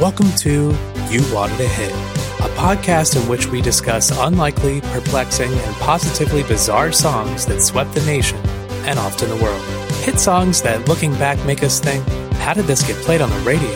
[0.00, 0.74] Welcome to
[1.10, 6.90] You Wanted a Hit, a podcast in which we discuss unlikely, perplexing, and positively bizarre
[6.90, 8.38] songs that swept the nation
[8.86, 9.62] and often the world.
[10.02, 12.02] Hit songs that, looking back, make us think
[12.36, 13.70] how did this get played on the radio?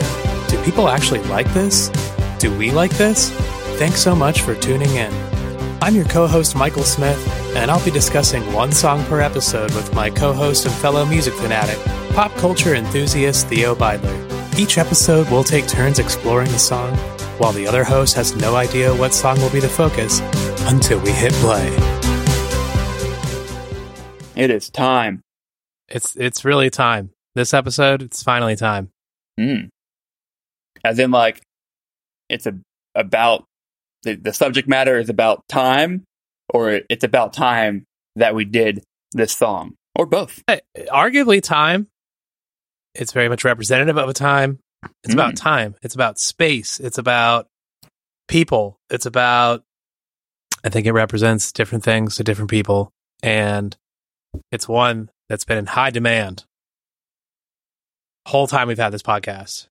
[0.48, 1.90] Do people actually like this?
[2.38, 3.28] Do we like this?
[3.76, 5.12] Thanks so much for tuning in.
[5.82, 7.20] I'm your co host, Michael Smith,
[7.54, 11.34] and I'll be discussing one song per episode with my co host and fellow music
[11.34, 11.78] fanatic,
[12.14, 14.33] pop culture enthusiast Theo Beidler.
[14.56, 16.96] Each episode, we'll take turns exploring the song,
[17.38, 20.20] while the other host has no idea what song will be the focus
[20.66, 21.66] until we hit play.
[24.36, 25.22] It is time.
[25.88, 27.10] It's it's really time.
[27.34, 28.90] This episode, it's finally time.
[29.38, 29.70] Mm.
[30.84, 31.42] As in, like,
[32.28, 32.54] it's a,
[32.94, 33.44] about
[34.04, 36.04] the, the subject matter is about time,
[36.48, 37.84] or it's about time
[38.14, 40.42] that we did this song, or both.
[40.92, 41.88] Arguably, time.
[42.94, 44.58] It's very much representative of a time.
[45.02, 45.18] It's Mm.
[45.18, 45.74] about time.
[45.82, 46.78] It's about space.
[46.80, 47.48] It's about
[48.28, 48.78] people.
[48.90, 49.62] It's about.
[50.64, 52.90] I think it represents different things to different people,
[53.22, 53.76] and
[54.50, 56.44] it's one that's been in high demand.
[58.26, 59.66] Whole time we've had this podcast.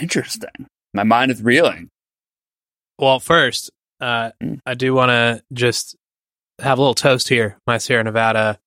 [0.00, 0.66] Interesting.
[0.94, 1.88] My mind is reeling.
[2.98, 4.58] Well, first, uh, Mm.
[4.66, 5.96] I do want to just
[6.60, 7.56] have a little toast here.
[7.66, 8.58] My Sierra Nevada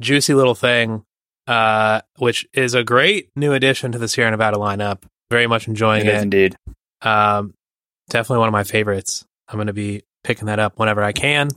[0.00, 1.04] juicy little thing,
[1.50, 5.02] uh, which is a great new addition to the Sierra Nevada lineup.
[5.32, 6.54] Very much enjoying It indeed.
[7.02, 7.54] Um,
[8.08, 9.24] definitely one of my favorites.
[9.48, 11.48] I'm going to be picking that up whenever I can.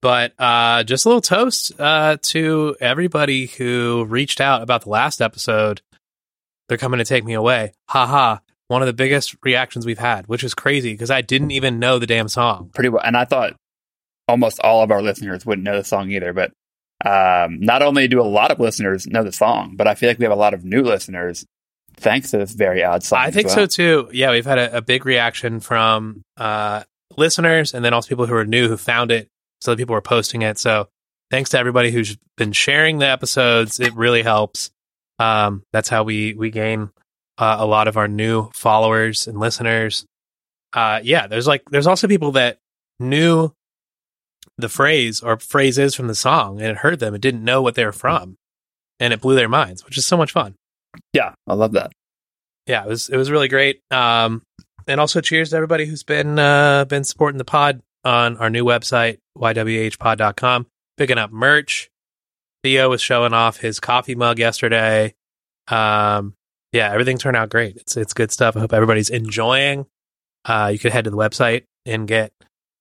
[0.00, 5.20] But uh, just a little toast uh, to everybody who reached out about the last
[5.20, 5.82] episode.
[6.68, 7.74] They're coming to take me away.
[7.90, 8.40] Ha ha.
[8.68, 11.98] One of the biggest reactions we've had, which is crazy because I didn't even know
[11.98, 12.70] the damn song.
[12.72, 13.02] Pretty well.
[13.04, 13.54] And I thought
[14.28, 16.32] almost all of our listeners wouldn't know the song either.
[16.32, 16.52] But
[17.04, 20.18] um, not only do a lot of listeners know the song, but I feel like
[20.18, 21.46] we have a lot of new listeners
[21.96, 23.20] thanks to this very odd song.
[23.20, 23.56] I think well.
[23.56, 24.10] so too.
[24.12, 26.84] Yeah, we've had a, a big reaction from uh,
[27.16, 29.28] listeners and then also people who are new who found it.
[29.60, 30.58] So people were posting it.
[30.58, 30.88] So
[31.30, 33.78] thanks to everybody who's been sharing the episodes.
[33.80, 34.70] It really helps.
[35.18, 36.90] Um, that's how we we gain
[37.38, 40.06] uh, a lot of our new followers and listeners.
[40.72, 42.58] Uh, yeah, there's like there's also people that
[42.98, 43.52] knew
[44.60, 47.74] the phrase or phrases from the song and it heard them and didn't know what
[47.74, 48.36] they were from,
[48.98, 50.54] and it blew their minds, which is so much fun
[51.12, 51.92] Yeah, I love that.
[52.66, 53.80] yeah, it was it was really great.
[53.90, 54.42] Um,
[54.86, 58.64] and also cheers to everybody who's been uh, been supporting the pod on our new
[58.64, 60.66] website ywhpod.com,
[60.96, 61.88] picking up merch.
[62.62, 65.14] Theo was showing off his coffee mug yesterday.
[65.68, 66.34] Um,
[66.72, 67.76] yeah, everything turned out great.
[67.76, 68.56] It's it's good stuff.
[68.56, 69.86] I hope everybody's enjoying.
[70.44, 72.32] Uh, you could head to the website and get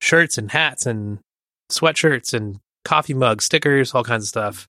[0.01, 1.19] shirts and hats and
[1.71, 4.67] sweatshirts and coffee mugs, stickers, all kinds of stuff.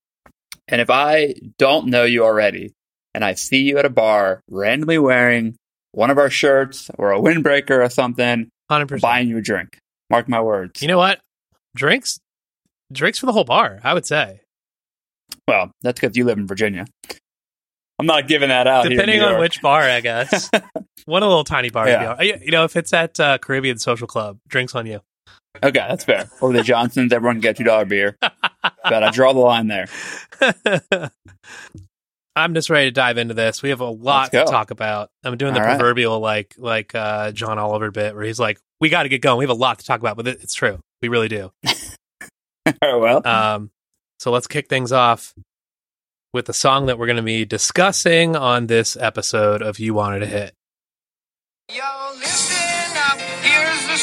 [0.68, 2.72] And if I don't know you already
[3.14, 5.56] and I see you at a bar randomly wearing
[5.92, 9.02] one of our shirts or a windbreaker or something, Hundred I'm percent.
[9.02, 9.78] buying you a drink.
[10.10, 10.80] Mark my words.
[10.80, 11.20] You know what?
[11.74, 12.18] Drinks,
[12.92, 13.80] drinks for the whole bar.
[13.82, 14.40] I would say.
[15.48, 16.84] well, that's because you live in Virginia.
[17.98, 18.88] I'm not giving that out.
[18.88, 20.48] Depending on which bar, I guess.
[21.04, 21.88] One a little tiny bar.
[21.88, 22.20] Yeah.
[22.22, 25.00] You know, if it's at uh, Caribbean Social Club, drinks on you.
[25.62, 26.30] Okay, that's fair.
[26.40, 28.16] Or the Johnsons, everyone can get two dollar beer.
[28.20, 29.88] but I draw the line there.
[32.36, 33.60] I'm just ready to dive into this.
[33.62, 35.10] We have a lot to talk about.
[35.24, 35.76] I'm doing the All right.
[35.76, 39.38] proverbial like like uh, John Oliver bit where he's like, "We got to get going.
[39.38, 40.78] We have a lot to talk about." But it, it's true.
[41.02, 41.50] We really do.
[42.82, 43.70] well, Um,
[44.20, 45.34] so let's kick things off
[46.32, 50.22] with the song that we're going to be discussing on this episode of You Wanted
[50.22, 50.54] a Hit.
[51.74, 51.82] Yo,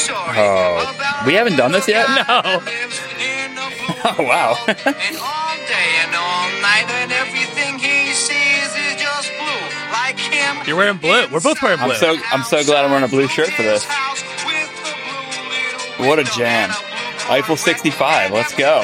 [0.10, 2.08] Oh, about we haven't done this yet?
[2.10, 2.24] No.
[2.24, 4.56] that lives in a blue Oh, wow.
[4.68, 9.68] and all day and all night, and everything he sees is just blue.
[9.92, 10.58] Like him.
[10.68, 11.28] You're wearing blue.
[11.32, 11.92] We're both wearing blue.
[11.92, 13.86] I'm so I'm so glad I'm wearing a blue shirt for this.
[16.00, 16.70] What a jam.
[17.30, 18.82] Eiffel 65, let's go.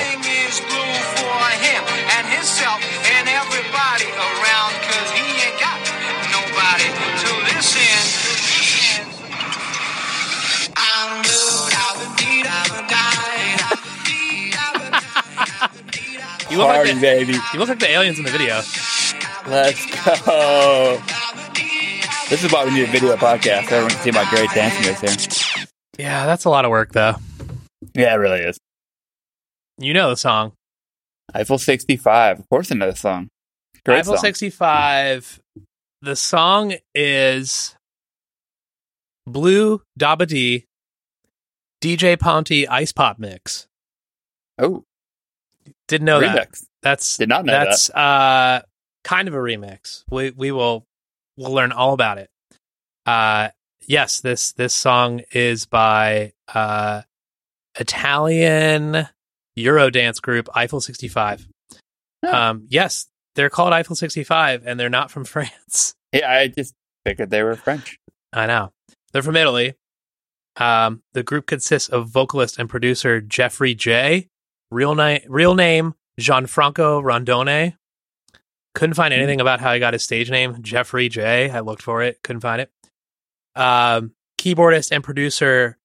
[16.53, 17.33] You look, like Party, the, baby.
[17.33, 18.61] you look like the aliens in the video.
[19.47, 21.01] Let's go.
[22.29, 23.71] This is why we need a video podcast.
[23.71, 25.65] Everyone can see my great dancing moves here.
[25.97, 27.15] Yeah, that's a lot of work, though.
[27.95, 28.59] Yeah, it really is.
[29.79, 30.53] You know the song.
[31.33, 32.41] Eiffel 65.
[32.41, 33.29] Of course I know the song.
[33.83, 34.23] Great Eiffel song.
[34.23, 35.39] 65.
[36.03, 37.75] The song is
[39.25, 40.65] Blue Dabba Dee
[41.81, 43.65] DJ Ponte Ice Pop Mix.
[44.59, 44.83] Oh,
[45.87, 46.49] Didn't know that.
[46.81, 48.61] That's Did not know that's uh
[49.03, 50.03] kind of a remix.
[50.09, 50.85] We we will
[51.37, 52.29] we'll learn all about it.
[53.05, 53.49] Uh,
[53.87, 57.01] yes, this this song is by uh,
[57.79, 59.07] Italian
[59.57, 61.47] Eurodance group Eiffel 65.
[62.23, 62.33] Oh.
[62.33, 65.95] Um, yes, they're called Eiffel 65 and they're not from France.
[66.11, 66.73] Yeah, I just
[67.05, 67.97] figured they were French.
[68.31, 68.71] I know.
[69.11, 69.75] They're from Italy.
[70.57, 74.29] Um, the group consists of vocalist and producer Jeffrey Jey.
[74.73, 77.75] Real, na- real name Gianfranco Randone.
[78.75, 81.49] Couldn't find anything about how he got his stage name, Jeffrey Jey.
[81.49, 82.71] I looked for it, couldn't find it.
[83.55, 85.77] Um, keyboardist and producer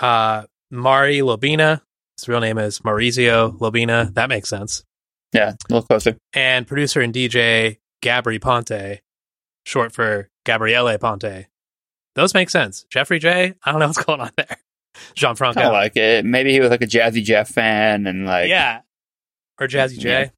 [0.00, 1.82] uh, Maury Lobina.
[2.18, 4.12] His real name is Maurizio Lobina.
[4.14, 4.82] That makes sense.
[5.32, 6.16] Yeah, a little closer.
[6.32, 9.00] And producer and DJ Gabri Ponte,
[9.64, 11.46] short for Gabriele Ponte.
[12.14, 12.86] Those make sense.
[12.90, 13.54] Jeffrey Jey.
[13.64, 14.56] I don't know what's going on there.
[15.14, 15.56] Gianfranco.
[15.66, 16.24] Of like it.
[16.24, 18.80] Maybe he was like a Jazzy Jeff fan and like yeah.
[19.60, 20.30] Or Jazzy J.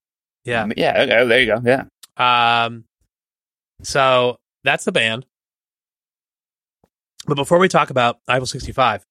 [0.44, 0.66] Yeah.
[0.76, 1.02] yeah.
[1.02, 1.60] Okay, there you go.
[1.64, 2.84] Yeah, Um,
[3.82, 5.26] so that's the band.
[7.26, 9.04] But before we talk about Eiffel 65,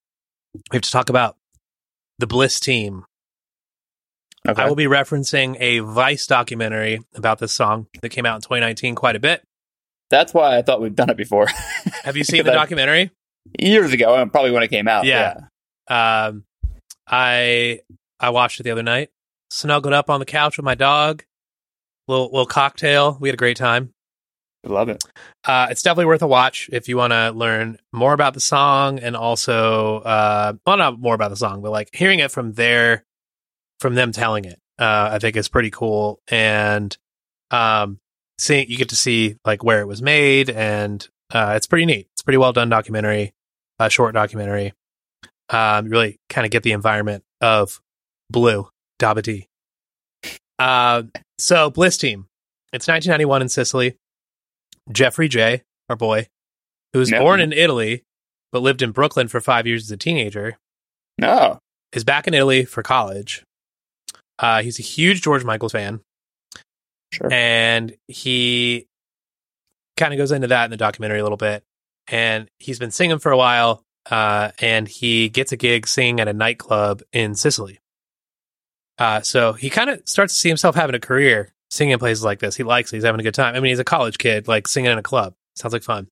[0.55, 1.35] we have to talk about
[2.19, 3.05] the Bliss team.
[4.47, 4.63] okay.
[4.63, 8.95] I will be referencing a Vice documentary about this song that came out in 2019
[8.95, 9.43] quite a bit.
[10.09, 11.47] That's why I thought we've done it before
[12.03, 13.11] Have you seen the That- documentary?
[13.59, 14.15] Years ago.
[14.15, 15.05] uh, Probably when it came out.
[15.05, 15.35] Yeah.
[15.89, 16.43] Um,
[17.07, 17.81] I
[18.19, 19.09] I watched it the other night.
[19.51, 21.23] Snuggled up on the couch with my dog.
[22.07, 23.17] Little little cocktail.
[23.19, 23.93] We had a great time.
[24.65, 25.03] I love it.
[25.45, 28.99] Uh, it's definitely worth a watch if you want to learn more about the song
[28.99, 33.05] and also, uh, well, not more about the song, but like hearing it from their,
[33.79, 36.19] from them telling it, uh, I think is pretty cool.
[36.27, 36.97] And,
[37.51, 37.99] um,
[38.39, 42.07] seeing, you get to see like where it was made and, uh, it's pretty neat.
[42.13, 43.33] It's a pretty well done documentary,
[43.79, 44.73] a short documentary.
[45.49, 47.79] Um, really kind of get the environment of
[48.29, 48.69] Blue,
[48.99, 49.45] Dabati.
[50.59, 51.03] Uh,
[51.37, 52.27] so Bliss Team,
[52.73, 53.95] it's 1991 in Sicily.
[54.91, 56.27] Jeffrey Jey, our boy,
[56.93, 57.19] who was Yeah.
[57.19, 58.03] born in Italy
[58.53, 60.57] but lived in Brooklyn for five years as a teenager,
[61.19, 61.59] No.
[61.91, 63.43] is back in Italy for college.
[64.39, 65.99] Uh, he's a huge George Michael fan,
[67.13, 67.27] Sure.
[67.31, 68.87] and he
[69.97, 71.63] kind of goes into that in the documentary a little bit.
[72.09, 76.27] And he's been singing for a while, uh, and he gets a gig singing at
[76.27, 77.79] a nightclub in Sicily.
[78.97, 82.23] Uh, so he kind of starts to see himself having a career singing in places
[82.23, 82.55] like this.
[82.55, 82.97] He likes it.
[82.97, 83.55] He's having a good time.
[83.55, 85.33] I mean, he's a college kid, like singing in a club.
[85.55, 86.07] Sounds like fun.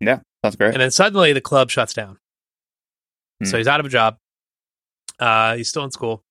[0.00, 0.20] yeah.
[0.44, 0.72] Sounds great.
[0.72, 2.18] And then suddenly the club shuts down.
[3.44, 3.56] So Hmm.
[3.58, 4.16] he's out of a job.
[5.18, 6.22] Uh, he's still in school.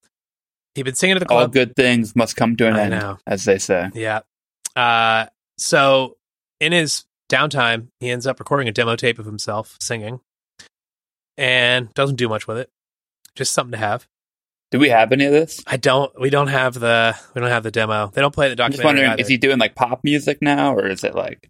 [0.76, 3.18] He'd been singing at the All good things must come to an I end, know.
[3.28, 3.90] as they say.
[3.94, 4.22] Yeah.
[4.76, 5.26] Uh,
[5.58, 6.18] so
[6.62, 10.20] in his downtime, he ends up recording a demo tape of himself singing
[11.38, 12.70] and doesn't do much with it.
[13.36, 14.08] Just something to have.
[14.72, 15.62] Do we have any of this?
[15.66, 18.12] I don't, we don't have the, we don't have the demo.
[18.14, 18.86] They don't play the I'm just documentary.
[18.88, 19.22] wondering, either.
[19.22, 21.48] is he doing like pop music now, or is it like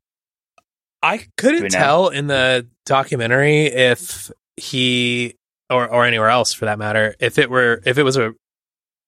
[1.01, 1.69] I couldn't know?
[1.69, 5.35] tell in the documentary if he
[5.69, 8.33] or or anywhere else for that matter if it were if it was a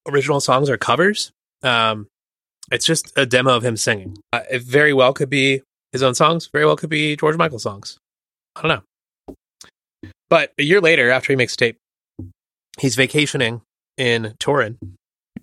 [0.08, 1.32] original songs or covers.
[1.64, 2.08] Um,
[2.72, 4.18] it's just a demo of him singing.
[4.32, 6.50] Uh, it very well could be his own songs.
[6.52, 7.98] Very well could be George Michael songs.
[8.56, 8.70] I don't
[9.28, 9.36] know.
[10.30, 11.78] But a year later, after he makes tape,
[12.80, 13.62] he's vacationing
[13.98, 14.78] in Turin.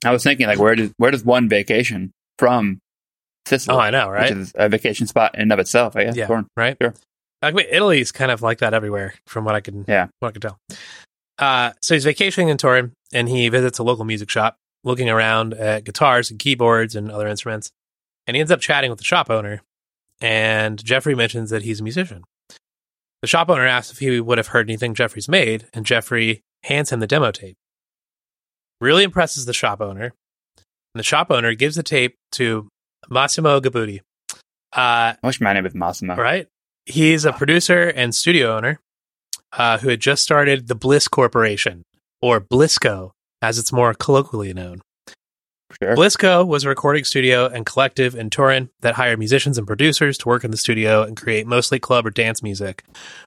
[0.05, 2.79] I was thinking, like, where does where does one vacation from
[3.47, 3.77] Sicily?
[3.77, 4.31] Oh, I know, right?
[4.31, 6.17] Which is a vacation spot in and of itself, I guess.
[6.17, 6.27] Yeah.
[6.27, 6.47] Torn.
[6.57, 6.77] right?
[6.81, 6.95] Sure.
[7.43, 10.09] I mean, Italy's kind of like that everywhere, from what I can, Yeah.
[10.21, 10.59] what I can tell.
[11.39, 15.53] Uh, so he's vacationing in Turin, and he visits a local music shop, looking around
[15.55, 17.71] at guitars and keyboards and other instruments,
[18.27, 19.61] and he ends up chatting with the shop owner.
[20.21, 22.25] And Jeffrey mentions that he's a musician.
[23.23, 26.91] The shop owner asks if he would have heard anything Jeffrey's made, and Jeffrey hands
[26.91, 27.57] him the demo tape.
[28.81, 32.69] Really impresses the shop owner, and the shop owner gives the tape to
[33.09, 34.01] Massimo Gabutti.
[34.73, 36.17] Uh, I wish my name was Massimo.
[36.17, 36.47] right?
[36.85, 38.81] He's a producer and studio owner
[39.53, 41.83] uh, who had just started the Bliss Corporation,
[42.21, 44.83] or Blisco, as it's more colloquially known.
[45.83, 45.95] Sure.
[45.95, 50.29] Blisco was a recording studio and collective in Turin that hired musicians and producers to
[50.29, 52.83] work in the studio and create mostly club or dance music.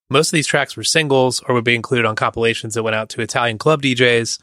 [0.10, 3.10] Most of these tracks were singles or would be included on compilations that went out
[3.10, 4.40] to Italian club DJs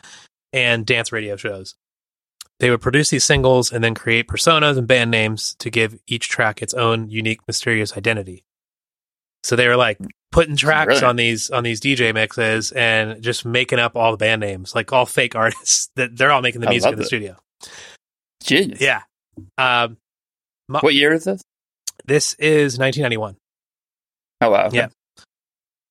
[0.53, 1.75] and dance radio shows.
[2.61, 6.29] They would produce these singles and then create personas and band names to give each
[6.29, 8.45] track its own unique, mysterious identity.
[9.43, 9.99] So they were like
[10.33, 11.05] putting tracks Brilliant.
[11.05, 14.93] on these on these DJ mixes and just making up all the band names, like
[14.93, 17.07] all fake artists that they're all making the I music in the it.
[17.07, 17.37] studio.
[18.43, 18.81] Genius.
[18.81, 19.03] Yeah.
[19.59, 19.97] Um,
[20.69, 21.43] What year is this?
[22.05, 23.37] this is 1991.
[24.43, 24.71] Oh wow.
[24.73, 24.89] Yeah.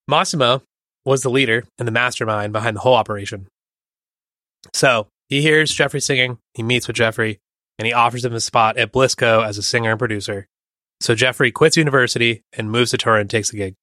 [0.08, 0.62] Massimo
[1.06, 3.48] was the leader and the mastermind behind the whole operation.
[4.74, 7.40] So he hears Jeffrey singing, he meets with Jeffrey,
[7.80, 10.48] and he offers him a spot at Blisco as a singer and producer.
[11.02, 13.74] So Jeffrey quits university and moves to Turin and takes the gig.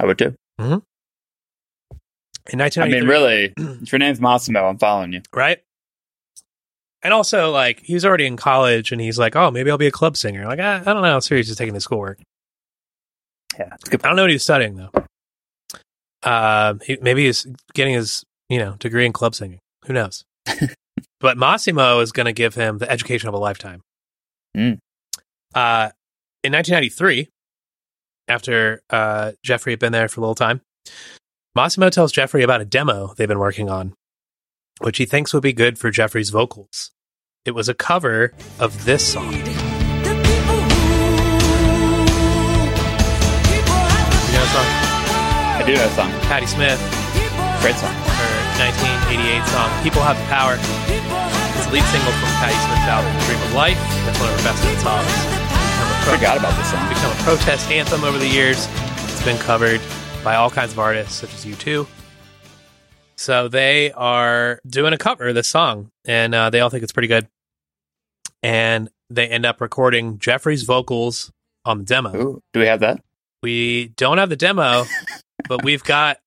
[0.00, 0.34] I would too.
[0.60, 0.78] Mm-hmm.
[2.52, 3.52] in 1993, I mean, really,
[3.82, 5.22] if your name's Massimo, I'm following you.
[5.34, 5.60] right?
[7.02, 9.88] And also, like, he was already in college, and he's like, "Oh, maybe I'll be
[9.88, 12.20] a club singer." Like, I, I don't know how serious he's taking his schoolwork.
[13.58, 13.76] Yeah.
[13.86, 14.90] I don't know what he was studying though.
[16.22, 19.58] Uh, he, maybe he's getting his you know degree in club singing.
[19.86, 20.24] Who knows?
[21.20, 23.82] but Massimo is going to give him the education of a lifetime.
[24.56, 24.78] Mm.
[25.54, 25.90] Uh,
[26.44, 27.28] in 1993,
[28.28, 30.60] after uh, Jeffrey had been there for a little time,
[31.54, 33.94] Massimo tells Jeffrey about a demo they've been working on,
[34.82, 36.90] which he thinks would be good for Jeffrey's vocals.
[37.44, 39.32] It was a cover of this song.
[39.32, 39.38] You
[44.38, 44.68] know the song?
[45.58, 46.10] I do know a song.
[46.30, 46.78] Patti Smith,
[47.60, 47.94] Great song.
[47.94, 53.10] her 1988 song "People Have the Power." It's the lead single from Patti Smith's album
[53.26, 55.10] "Dream of Life." That's one of her best hit songs.
[55.10, 56.82] Become a, pro- Forgot about this song.
[56.88, 58.66] become a protest anthem over the years.
[59.10, 59.80] It's been covered
[60.24, 61.86] by all kinds of artists, such as U2.
[63.22, 66.90] So they are doing a cover of this song, and uh, they all think it's
[66.92, 67.28] pretty good.
[68.42, 71.30] And they end up recording Jeffrey's vocals
[71.64, 72.14] on the demo.
[72.16, 73.00] Ooh, do we have that?
[73.40, 74.86] We don't have the demo,
[75.48, 76.18] but we've got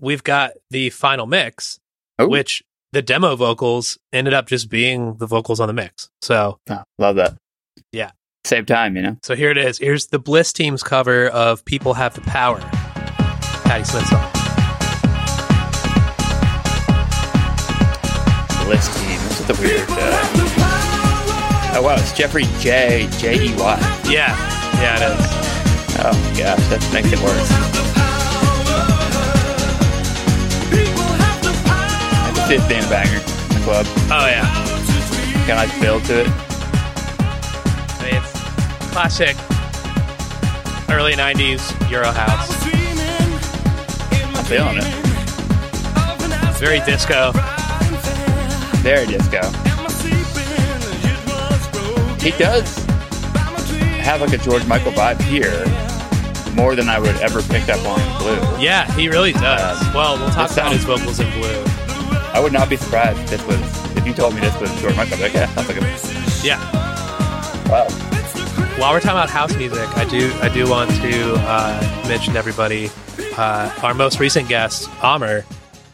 [0.00, 1.78] we've got the final mix,
[2.18, 2.26] Oh.
[2.28, 6.10] which the demo vocals ended up just being the vocals on the mix.
[6.20, 7.36] So Oh, love that.
[7.92, 8.10] Yeah.
[8.44, 9.16] Save time, you know.
[9.22, 9.78] so here it is.
[9.78, 14.39] Here's the Bliss team's cover of "People Have the Power," Patti Smith song.
[18.70, 19.18] Bliss team.
[19.26, 19.90] This is the weird.
[19.90, 19.96] Uh...
[21.74, 24.00] Oh wow, it's Jeffrey Jey J E Y.
[24.08, 24.30] Yeah,
[24.78, 25.26] yeah, it is.
[25.98, 27.50] Oh my gosh, that makes it worse.
[32.14, 33.86] I can see it being a banger in the club.
[34.08, 34.46] Oh yeah,
[35.48, 36.28] Kind of like build to it.
[37.98, 38.30] I mean, it's
[38.92, 39.34] classic
[40.88, 42.52] early '90s Euro house.
[44.38, 44.84] I'm feeling it.
[46.60, 47.32] Very disco.
[48.82, 49.42] Very go.
[52.20, 52.76] He does
[54.00, 55.64] have like a George Michael vibe here,
[56.54, 58.62] more than I would ever pick up on in Blue.
[58.62, 59.80] Yeah, he really does.
[59.86, 61.62] Um, well, we'll talk about his vocals in blue.
[62.32, 64.96] I would not be surprised if this was if you told me this was George
[64.96, 65.14] Michael.
[65.16, 66.58] I'd like, yeah, sounds like a Yeah.
[67.68, 67.88] wow.
[68.78, 72.90] While we're talking about house music, I do I do want to uh, mention everybody
[73.36, 75.44] uh, our most recent guest, Amr,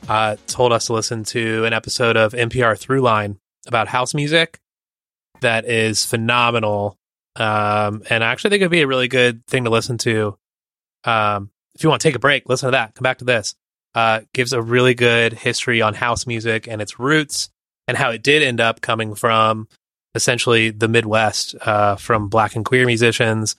[0.08, 4.60] uh, told us to listen to an episode of NPR Throughline about house music
[5.40, 6.96] that is phenomenal,
[7.36, 10.38] um, and I actually think it'd be a really good thing to listen to.
[11.04, 12.94] Um, if you want to take a break, listen to that.
[12.94, 13.54] Come back to this.
[13.94, 17.50] Uh, gives a really good history on house music and its roots
[17.88, 19.68] and how it did end up coming from
[20.14, 23.56] essentially the Midwest uh, from black and queer musicians,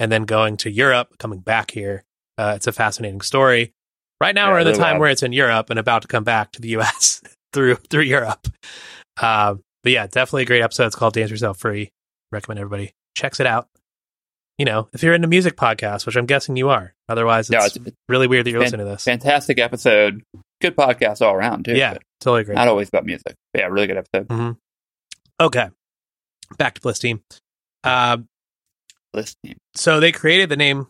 [0.00, 2.04] and then going to Europe, coming back here.
[2.36, 3.72] Uh, it's a fascinating story.
[4.20, 5.00] Right now, Yeah, we're in the time wild.
[5.00, 7.22] where it's in Europe and about to come back to the U.S.
[7.52, 8.48] through through Europe.
[9.20, 10.86] Uh, but yeah, definitely a great episode.
[10.86, 11.90] It's called "Dance Yourself Free."
[12.32, 13.68] Recommend everybody checks it out.
[14.58, 17.76] You know, if you're into music podcasts, which I'm guessing you are, otherwise No, it's,
[17.76, 19.04] it's really weird that you're fan- listening to this.
[19.04, 20.22] fantastic episode.
[20.60, 21.76] Good podcast all around too.
[21.76, 22.56] yeah, totally agree.
[22.56, 23.34] not always about music.
[23.52, 24.26] But yeah, really good episode.
[24.28, 24.50] Mm-hmm.
[25.40, 25.68] Okay,
[26.56, 27.22] back to Bliss Team.
[27.84, 28.18] Uh,
[29.12, 29.56] Bliss team.
[29.76, 30.88] so they created the name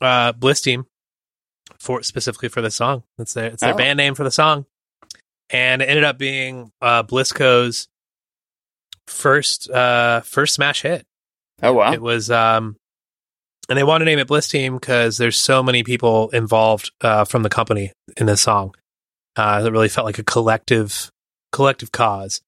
[0.00, 0.84] uh, Bliss Team
[1.84, 3.02] for specifically for the song.
[3.18, 3.76] It's their it's their Oh.
[3.76, 4.64] band name for the song,
[5.50, 7.86] and it ended up being uh, Blisco's
[9.06, 11.04] first uh, first smash hit.
[11.62, 11.92] Oh wow.
[11.92, 12.76] It was, um,
[13.68, 17.24] and they wanted to name it Bliss Team because there's so many people involved uh,
[17.24, 18.74] from the company in this song.
[19.36, 21.10] Uh, that really felt like a collective
[21.52, 22.40] collective cause.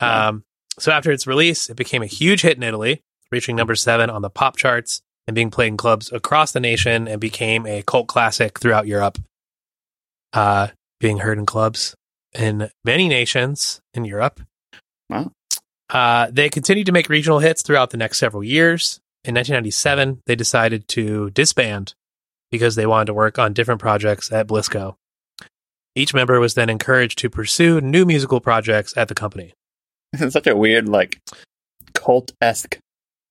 [0.00, 0.44] Um,
[0.78, 4.22] so after its release, it became a huge hit in Italy, reaching number seven on
[4.22, 8.08] the pop charts and being played in clubs across the nation, and became a cult
[8.08, 9.16] classic throughout Europe.
[10.32, 10.66] Uh,
[10.98, 11.94] being heard in clubs
[12.36, 14.40] in many nations in Europe.
[15.08, 15.30] Wow.
[15.88, 18.98] Uh, they continued to make regional hits throughout the next several years.
[19.22, 21.94] In 1997, they decided to disband
[22.50, 24.96] because they wanted to work on different projects at Blisco.
[25.94, 29.52] Each member was then encouraged to pursue new musical projects at the company.
[30.12, 31.20] It's such a weird, like,
[31.94, 32.80] cult esque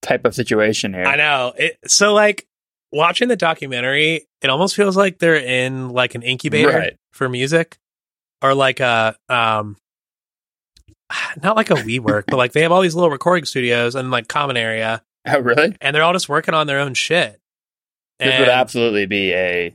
[0.01, 1.03] type of situation here.
[1.06, 1.53] I know.
[1.58, 2.46] It, so, like,
[2.91, 6.96] watching the documentary, it almost feels like they're in like an incubator Right.
[7.13, 7.77] for music,
[8.41, 9.77] or like a um,
[11.44, 14.27] not like a WeWork, but like they have all these little recording studios and like
[14.27, 15.75] common area, Oh, really?
[15.82, 17.39] and they're all just working on their own shit.
[18.20, 19.74] This And- would absolutely be a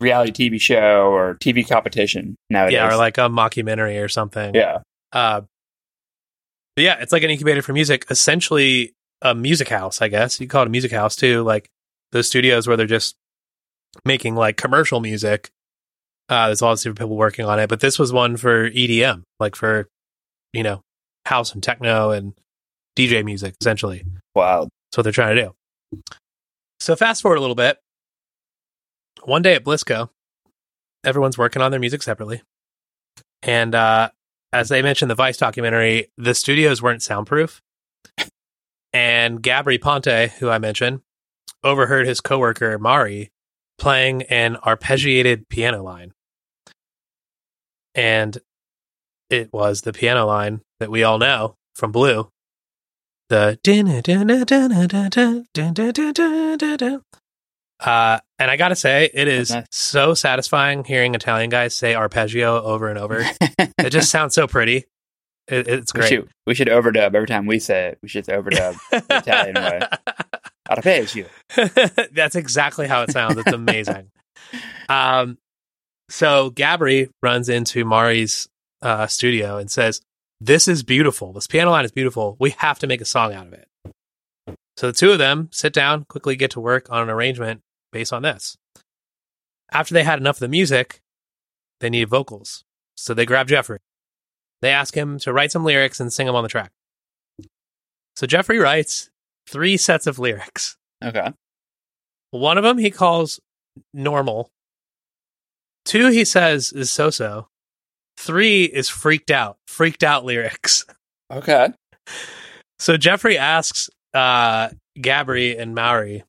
[0.00, 2.74] reality TV show or TV competition nowadays.
[2.74, 4.54] yeah, or like a mockumentary or something.
[4.54, 4.78] yeah.
[5.12, 5.42] Uh,
[6.74, 10.40] but yeah, it's like an incubator for music, essentially a music house, I guess.
[10.40, 11.68] You call it a music house too, like
[12.10, 13.16] those studios where they're just
[14.04, 15.50] making like commercial music.
[16.28, 19.88] Uh, there's obviously people working on it, but this was one for EDM, like for
[20.52, 20.82] you know
[21.26, 22.34] house and techno and
[22.96, 24.04] DJ music, essentially.
[24.34, 24.62] Wow.
[24.62, 26.02] That's what they're trying to do.
[26.80, 27.78] So fast forward a little bit.
[29.24, 30.10] One day at Blisco,
[31.04, 32.42] everyone's working on their music separately.
[33.42, 34.10] And uh,
[34.52, 37.62] as they mentioned the Vice documentary, the studios weren't soundproof.
[38.92, 41.00] And Gabri Ponte, who I mentioned,
[41.64, 43.30] overheard his coworker Maury
[43.78, 46.12] playing an arpeggiated piano line.
[47.94, 48.38] And
[49.30, 52.28] it was the piano line that we all know from Blue.
[53.28, 53.58] The
[57.80, 59.66] uh, and I gotta say, it is nice.
[59.70, 63.24] so satisfying hearing Italian guys say arpeggio over and over.
[63.58, 64.84] it just sounds so pretty.
[65.48, 66.08] It, it's we great.
[66.08, 67.98] should we should overdub every time we say it.
[68.02, 69.80] We should overdub the Italian way.
[70.70, 71.26] Arpeggio.
[72.12, 73.36] That's exactly how it sounds.
[73.38, 74.10] It's amazing.
[74.88, 75.38] um,
[76.08, 78.48] so Gabri runs into Maury's
[78.80, 80.00] uh, studio and says,
[80.40, 81.32] "This is beautiful.
[81.32, 82.36] This piano line is beautiful.
[82.38, 83.68] We have to make a song out of it."
[84.76, 87.60] So the two of them sit down, quickly get to work on an arrangement
[87.92, 88.56] based on this.
[89.72, 91.00] After they had enough of the music,
[91.80, 92.64] they needed vocals.
[92.96, 93.78] So they grab Jeffrey.
[94.62, 96.70] They ask him to write some lyrics and sing them on the track.
[98.16, 99.10] So Jeffrey writes
[99.48, 100.76] three sets of lyrics.
[101.04, 101.32] Okay.
[102.30, 103.40] One of them he calls
[103.92, 104.50] normal.
[105.84, 107.48] Two he says is so so.
[108.16, 110.84] Three is freaked out, freaked out lyrics.
[111.30, 111.70] Okay.
[112.78, 116.24] So Jeffrey asks uh, Gabri and Maury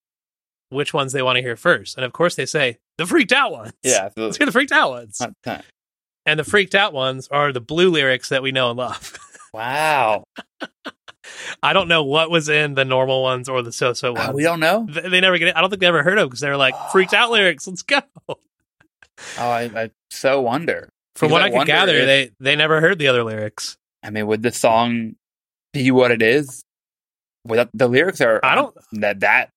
[0.70, 1.98] which ones they want to hear first.
[1.98, 3.74] And of course they say the freaked out ones.
[3.84, 4.10] Yeah.
[4.18, 5.22] Let's hear the freaked out ones.
[6.26, 9.18] And the freaked out ones are the blue lyrics that we know and love.
[9.54, 10.24] Wow.
[11.62, 14.30] I don't know what was in the normal ones or the so so ones.
[14.30, 14.88] Uh, we don't know.
[14.92, 15.56] Th- they never get it.
[15.56, 17.68] I don't think they ever heard of because they were like freaked out lyrics.
[17.68, 18.02] Let's go.
[18.28, 18.36] Oh,
[19.38, 20.90] I, I so wonder.
[21.16, 23.78] From what I I could gather, if- they they never heard the other lyrics.
[24.02, 25.16] I mean, would the song
[25.72, 26.64] be what it is?
[27.46, 29.50] Without the lyrics are I don't- that that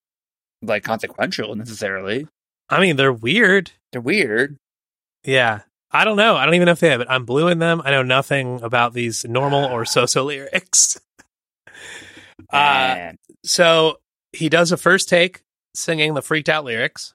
[0.60, 2.28] like consequential necessarily.
[2.68, 3.70] I mean, they're weird.
[3.92, 4.56] They're weird.
[5.24, 5.60] Yeah.
[6.00, 6.36] I don't know.
[6.36, 7.06] I don't even know if they have it.
[7.10, 7.80] I'm blue in them.
[7.84, 11.00] I know nothing about these normal or so-so lyrics.
[12.52, 13.12] Uh,
[13.44, 13.96] so
[14.32, 15.40] he does a first take
[15.74, 17.14] singing the freaked out lyrics.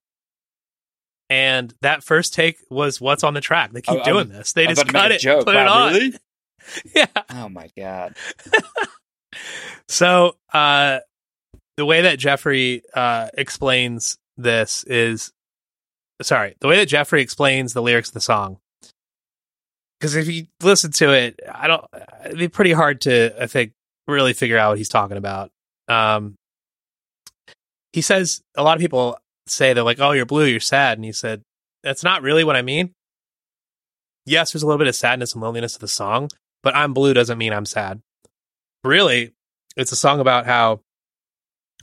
[1.30, 3.72] And that first take was what's on the track.
[3.72, 4.52] They keep I- doing this.
[4.54, 5.46] They I was just cut it, joke.
[5.46, 5.94] put it Wow, on.
[5.94, 6.14] really?
[6.96, 7.06] Yeah.
[7.30, 8.16] Oh my god.
[9.88, 11.00] So uh,
[11.78, 15.32] the way that Jeffrey uh, explains this is
[16.22, 18.58] sorry, the way that Jeffrey explains the lyrics of the song.
[20.02, 21.86] Because if you listen to it, I don't.
[22.26, 23.74] It'd be pretty hard to, I think,
[24.08, 25.52] really figure out what he's talking about.
[25.88, 26.34] Um,
[27.94, 31.06] he says a lot of people say they're like, "Oh, you're blue, you're sad," and
[31.06, 31.44] he said,
[31.84, 32.94] "That's not really what I mean."
[34.26, 36.30] Yes, there's a little bit of sadness and loneliness to the song,
[36.64, 38.02] but I'm blue doesn't mean I'm sad.
[38.84, 39.34] Really,
[39.78, 40.82] it's a song about how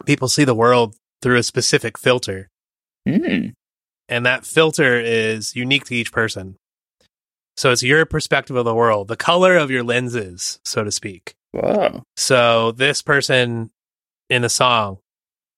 [0.06, 2.48] people see the world through a specific filter,
[3.06, 3.52] Mm.
[4.08, 6.56] and that filter is unique to each person.
[7.58, 11.34] So it's your perspective of the world, the color of your lenses, so to speak.
[11.52, 12.04] Wow.
[12.16, 13.72] So this person
[14.30, 14.98] in the song,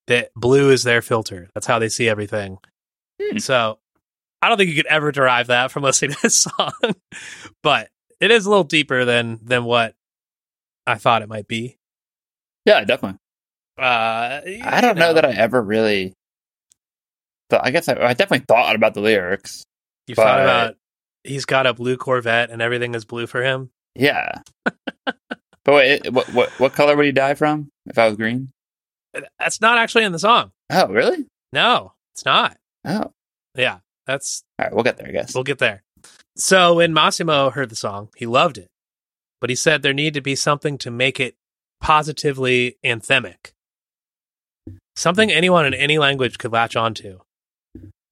[0.07, 1.51] that blue is their filter.
[1.53, 2.57] That's how they see everything.
[3.21, 3.37] Hmm.
[3.37, 3.81] So
[4.41, 6.73] I don't think you could ever derive that from listening to this song,
[7.63, 9.95] but it is a little deeper than than what
[10.87, 11.77] I thought it might be.
[12.65, 13.19] Yeah, definitely.
[13.79, 15.13] Uh, I don't know.
[15.13, 16.15] that I ever really.
[17.51, 19.65] Thought, I guess I, I definitely thought about the lyrics.
[20.07, 20.77] you thought about.
[21.25, 23.71] He's got a blue Corvette and everything is blue for him.
[23.95, 24.41] Yeah.
[25.05, 25.17] but
[25.67, 27.69] wait, it- what what what color would he die from?
[27.87, 28.51] If I was green?
[29.39, 30.53] That's not actually in the song.
[30.71, 31.27] Oh, really?
[31.53, 32.57] No, it's not.
[32.85, 33.11] Oh,
[33.57, 34.75] Yeah, that's all right.
[34.75, 35.09] We'll get there.
[35.09, 35.35] I guess.
[35.35, 35.83] We'll get there.
[36.37, 38.69] So when Massimo heard the song, he loved it.
[39.41, 41.35] But he said there needed to be something to make it
[41.81, 43.53] positively anthemic.
[44.97, 47.21] Something anyone in any language could latch onto.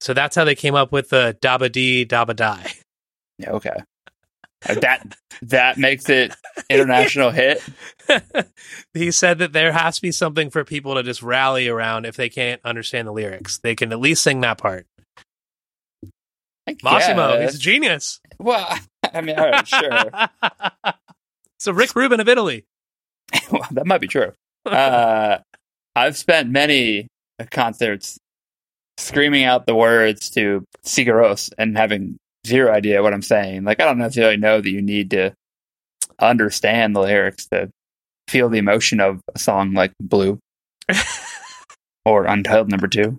[0.01, 2.71] So that's how they came up with the daba dee daba die.
[3.39, 3.83] Yeah, okay.
[4.67, 6.35] Uh, that that makes it
[6.69, 7.63] international hit.
[8.93, 12.17] he said that there has to be something for people to just rally around if
[12.17, 13.59] they can't understand the lyrics.
[13.59, 14.85] They can at least sing that part.
[16.67, 18.19] I Massimo, he's a genius.
[18.37, 18.77] well.
[19.13, 20.11] I mean, all right, sure.
[21.59, 22.65] so Rick Rubin of Italy.
[23.51, 24.33] well, that might be true.
[24.65, 25.39] Uh,
[25.95, 27.07] I've spent many
[27.49, 28.19] concerts
[28.97, 33.63] screaming out the words to Sigur Rós and having zero idea what I'm saying.
[33.63, 35.33] Like, I don't necessarily know that you need to
[36.19, 37.69] understand the lyrics to
[38.27, 40.39] feel the emotion of a song like Blue
[42.05, 43.17] or Untitled Number Two.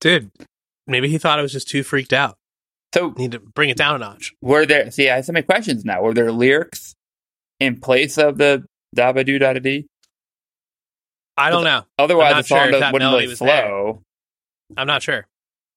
[0.00, 0.30] Dude,
[0.86, 2.36] maybe he thought it was just too freaked out.
[2.94, 4.34] So Need to bring it down a notch.
[4.42, 4.90] were there?
[4.90, 6.02] See, I have so many questions now.
[6.02, 6.94] Were there lyrics
[7.58, 9.86] in place of the da ba do da da dee?
[11.36, 11.84] I don't know.
[11.98, 13.94] Otherwise, the sure song that wouldn't really was there.
[14.76, 15.26] I'm not sure.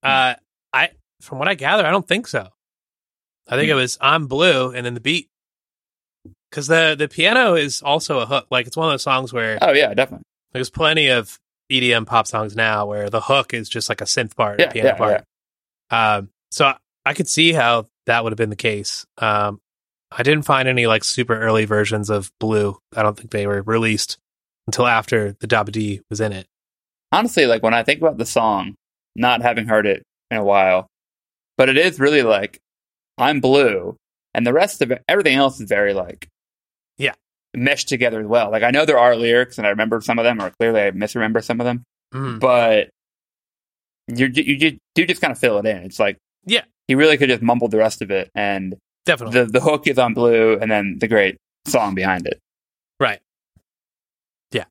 [0.04, 0.36] Uh,
[0.74, 0.90] I
[1.22, 2.50] from what I gather, I don't think so.
[3.48, 5.28] I think it was "I'm Blue" and then the beat,
[6.50, 8.48] because the the piano is also a hook.
[8.50, 10.24] Like it's one of those songs where Oh yeah, definitely.
[10.54, 11.38] there's plenty of
[11.72, 14.72] EDM pop songs now where the hook is just like a synth part, Yeah, a
[14.72, 15.24] piano yeah, part.
[15.90, 19.06] Um, so I, I could see how that would have been the case.
[19.18, 19.60] Um,
[20.12, 22.78] I didn't find any like super early versions of Blue.
[22.96, 24.18] I don't think they were released
[24.68, 26.48] until after the Dabba D was in it.
[27.12, 28.76] honestly, like when I think about the song,
[29.16, 30.88] not having heard it in a while,
[31.58, 32.60] but it is really like
[33.18, 33.96] I'm blue,
[34.34, 36.28] and the rest of it, everything else is very like
[36.98, 37.14] Yeah.
[37.56, 38.52] meshed together as well.
[38.52, 40.92] Like I know there are lyrics, and I remember some of them, or clearly I
[40.92, 42.40] misremember some of them, Mm.
[42.40, 42.90] but
[44.08, 45.78] you you you do just kind of fill it in.
[45.78, 46.64] It's like Yeah.
[46.88, 48.76] he really could just mumble the rest of it, and
[49.06, 49.40] Definitely.
[49.40, 52.40] the the hook is on blue, and then the great song behind it.
[53.00, 53.20] Right.
[54.52, 54.66] Yeah.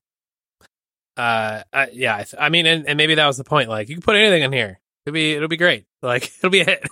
[1.17, 2.15] Uh, I, yeah.
[2.15, 3.69] I, th- I mean, and, and maybe that was the point.
[3.69, 4.79] Like, you can put anything in here.
[5.05, 5.85] It'll be it'll be great.
[6.01, 6.87] Like, it'll be a hit.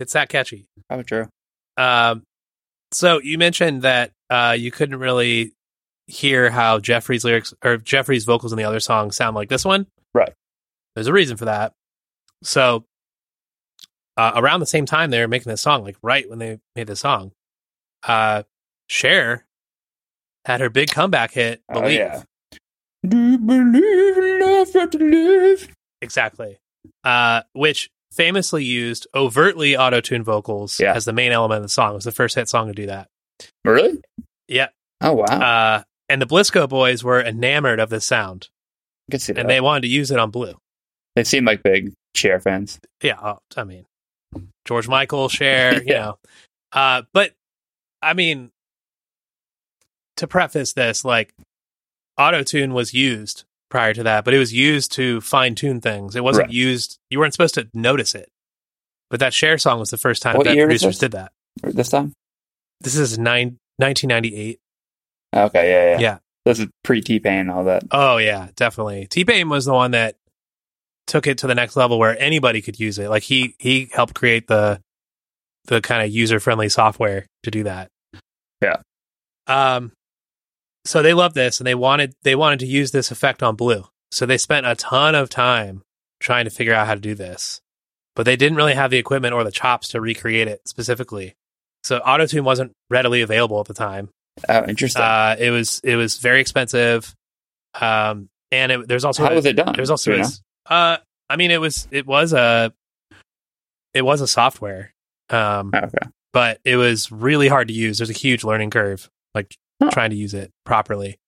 [0.00, 0.66] It's that catchy.
[0.88, 1.26] Probably true.
[1.76, 2.22] Um,
[2.92, 5.52] so you mentioned that uh you couldn't really
[6.06, 9.86] hear how Jeffrey's lyrics or Jeffrey's vocals in the other song sound like this one.
[10.14, 10.32] Right.
[10.94, 11.72] There's a reason for that.
[12.42, 12.84] So
[14.16, 16.86] uh, around the same time they were making this song, like right when they made
[16.86, 17.32] the song,
[18.04, 18.42] uh,
[18.88, 19.44] Cher
[20.44, 22.22] had her big comeback hit, Oh, "Believe." yeah.
[23.06, 25.68] Do you believe in love live?
[26.02, 26.58] Exactly.
[27.04, 30.94] Uh, which famously used overtly auto-tune vocals Yeah.
[30.94, 31.92] as the main element of the song.
[31.92, 33.08] It was the first hit song to do that.
[33.64, 34.00] Really?
[34.48, 34.68] Yeah.
[35.00, 35.24] Oh wow.
[35.24, 38.48] Uh, and the Blisco boys were enamored of this sound,
[39.08, 39.40] I can see that.
[39.40, 40.54] and they wanted to use it on Blue.
[41.14, 42.78] They seem like big Cher fans.
[43.02, 43.84] Yeah, oh, I mean,
[44.66, 46.18] George Michael, Cher, you know.
[46.72, 47.32] Uh, but
[48.02, 48.50] I mean,
[50.16, 51.32] to preface this, like,
[52.18, 56.16] auto tune was used prior to that, but it was used to fine tune things.
[56.16, 56.54] It wasn't Right.
[56.54, 56.98] used.
[57.10, 58.28] You weren't supposed to notice it.
[59.10, 61.32] But that Cher song was the first time What that producers did that.
[61.62, 62.12] This time?
[62.80, 64.58] This is nine, 1998.
[65.34, 66.00] Okay, yeah, yeah.
[66.00, 66.18] Yeah.
[66.44, 67.84] This is pre T Pain and all that.
[67.90, 69.06] Oh yeah, definitely.
[69.06, 70.16] T Pain was the one that
[71.06, 73.08] took it to the next level where anybody could use it.
[73.10, 74.80] Like he he helped create the
[75.66, 77.88] the kind of user friendly software to do that.
[78.62, 78.76] Yeah.
[79.46, 79.92] Um.
[80.84, 83.84] So they loved this and they wanted they wanted to use this effect on Blue.
[84.10, 85.82] So they spent a ton of time
[86.20, 87.60] trying to figure out how to do this,
[88.16, 91.34] but they didn't really have the equipment or the chops to recreate it specifically.
[91.84, 94.08] So Autotune wasn't readily available at the time.
[94.48, 95.02] Oh, interesting.
[95.02, 97.14] Uh, it was it was very expensive.
[97.78, 99.74] Um, and it, there's also How was it done?
[99.76, 100.28] there's also Do you know?
[100.28, 100.96] this, uh,
[101.28, 102.72] I mean, it was it was a
[103.94, 104.92] it was a software,
[105.30, 106.08] um, Oh, okay.
[106.32, 107.98] but it was really hard to use.
[107.98, 109.90] There's a huge learning curve, like Huh.
[109.92, 111.18] trying to use it properly.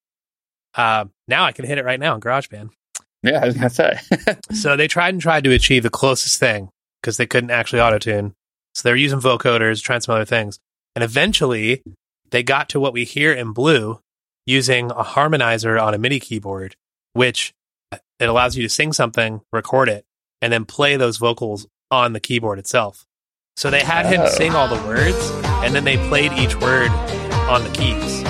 [0.75, 2.71] Um, now I can hit it right now in GarageBand.
[3.23, 3.99] Yeah, I was gonna say.
[4.53, 7.99] So they tried and tried to achieve the closest thing because they couldn't actually auto
[7.99, 8.35] tune.
[8.75, 10.59] So they were using vocoders, trying some other things.
[10.97, 11.83] And eventually
[12.31, 14.01] they got to what we hear in Blue
[14.47, 16.75] using a harmonizer on a MIDI keyboard,
[17.13, 17.53] which
[17.93, 20.05] it allows you to sing something, record it,
[20.41, 23.05] and then play those vocals on the keyboard itself.
[23.57, 24.29] So they had him Oh.
[24.29, 25.31] sing all the words
[25.65, 26.91] and then they played each word
[27.51, 28.23] on the keys.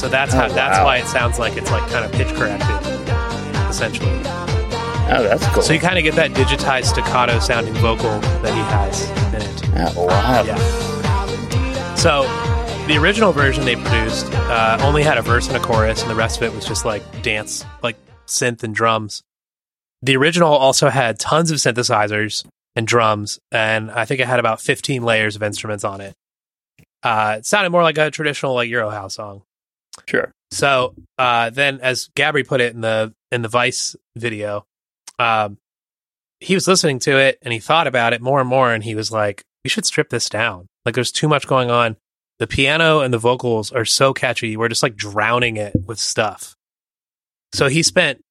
[0.00, 2.70] So that's how Oh, that's why it sounds like it's like kind of pitch corrected,
[3.68, 4.08] essentially.
[4.08, 5.62] oh, that's cool.
[5.62, 9.94] So you kind of get that digitized staccato sounding vocal that he has in it.
[9.98, 10.42] oh, wow.
[10.42, 11.94] Yeah.
[11.96, 12.22] So
[12.88, 16.14] the original version they produced uh, only had a verse and a chorus, and the
[16.14, 19.22] rest of it was just like dance, like synth and drums.
[20.00, 24.62] The original also had tons of synthesizers and drums, and I think it had about
[24.62, 26.14] 15 layers of instruments on it.
[27.02, 29.42] Uh, it sounded more like a traditional like Euro house song.
[30.06, 30.32] Sure.
[30.50, 34.66] So uh, then, as Gabri put it in the in the Vice video,
[35.18, 35.58] um,
[36.40, 38.94] he was listening to it and he thought about it more and more, and he
[38.94, 40.66] was like, "We should strip this down.
[40.84, 41.96] Like, there's too much going on.
[42.38, 44.56] The piano and the vocals are so catchy.
[44.56, 46.56] We're just like drowning it with stuff."
[47.52, 48.22] So he spent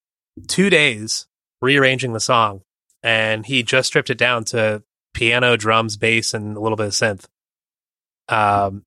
[0.48, 1.26] two days
[1.62, 2.62] rearranging the song,
[3.02, 4.82] and he just stripped it down to
[5.14, 7.26] piano, drums, bass, and a little bit of synth.
[8.28, 8.84] Um,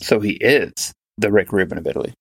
[0.00, 2.14] So he is the Rick Rubin of Italy.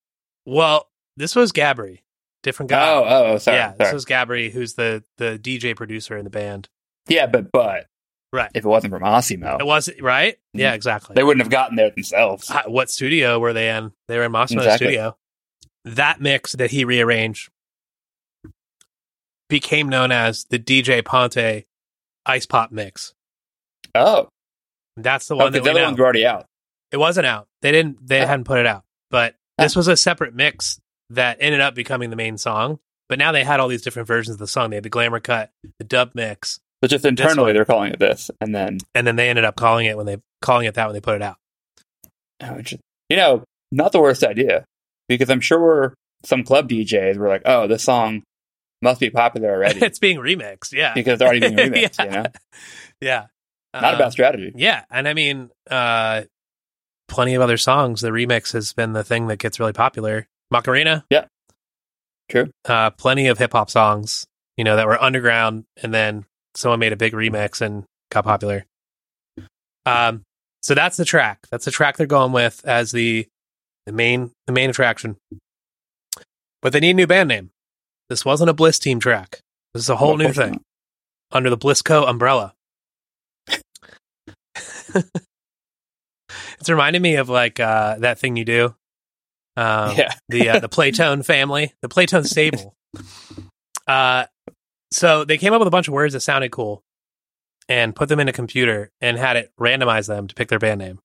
[0.45, 1.99] Well, this was Gabri,
[2.43, 2.89] different guy.
[2.89, 3.57] Oh, oh, oh, sorry.
[3.57, 6.67] yeah, this was Gabri, who's the the DJ producer in the band.
[7.07, 7.85] yeah, but but
[8.33, 8.49] Right.
[8.53, 10.37] if it wasn't from Osimo, It wasn't right.
[10.53, 10.75] Yeah, Mhm.
[10.75, 11.13] exactly.
[11.15, 12.47] they wouldn't have gotten there themselves.
[12.47, 13.91] Hi- what studio were they in?
[14.07, 14.87] They were in Massimo's Exactly.
[14.87, 15.17] studio.
[15.83, 17.49] That mix that he rearranged
[19.49, 21.65] became known as the DJ Ponte
[22.25, 23.13] Ice Pop Mix.
[23.95, 24.29] Oh,
[24.95, 25.85] That's the oh one 'cause that the other know.
[25.87, 26.45] ones were already out.
[26.91, 27.47] It wasn't out.
[27.61, 28.05] They didn't.
[28.05, 28.27] They Oh.
[28.27, 28.83] hadn't put it out.
[29.09, 32.79] But this was a separate mix that ended up becoming the main song.
[33.09, 34.69] But now they had all these different versions of the song.
[34.69, 38.31] They had the glamour cut, the dub mix, But just internally, they're calling it this,
[38.39, 40.93] and then and then they ended up calling it when they calling it that when
[40.93, 41.35] they put it out.
[42.41, 42.61] oh,
[43.09, 44.65] you know, not the worst idea
[45.09, 45.93] because I'm sure
[46.25, 48.23] some club DJs were like, "Oh, this song
[48.81, 50.71] must be popular already it's being remixed.
[50.71, 52.05] Yeah, because it's already being remixed." yeah.
[52.05, 52.23] You know,
[53.01, 53.25] yeah.
[53.73, 54.53] not a Um, bad strategy.
[54.55, 56.23] Yeah, and I mean, uh,
[57.11, 58.01] plenty of other songs.
[58.01, 60.25] The remix has been the thing that gets really popular.
[60.49, 61.05] Macarena.
[61.11, 61.25] Yeah.
[62.29, 62.49] True.
[62.65, 64.25] Uh, plenty of hip hop songs,
[64.57, 68.65] you know, that were underground, and then someone made a big remix and got popular.
[69.85, 70.23] Um,
[70.63, 71.39] so that's the track.
[71.51, 73.27] That's the track they're going with as the
[73.85, 75.17] the main the main attraction.
[76.61, 77.49] But they need a new band name.
[78.09, 79.39] This wasn't a Bliss Team track.
[79.73, 80.61] This is a whole new thing
[81.31, 82.53] under the Blissco umbrella.
[86.61, 88.75] it's reminding me of like uh, that thing you do.
[89.57, 92.75] Um, yeah, the uh, the Playtone family, the Playtone stable.
[93.87, 94.25] Uh,
[94.91, 96.83] so they came up with a bunch of words that sounded cool,
[97.67, 100.79] and put them in a computer and had it randomize them to pick their band
[100.79, 100.99] name.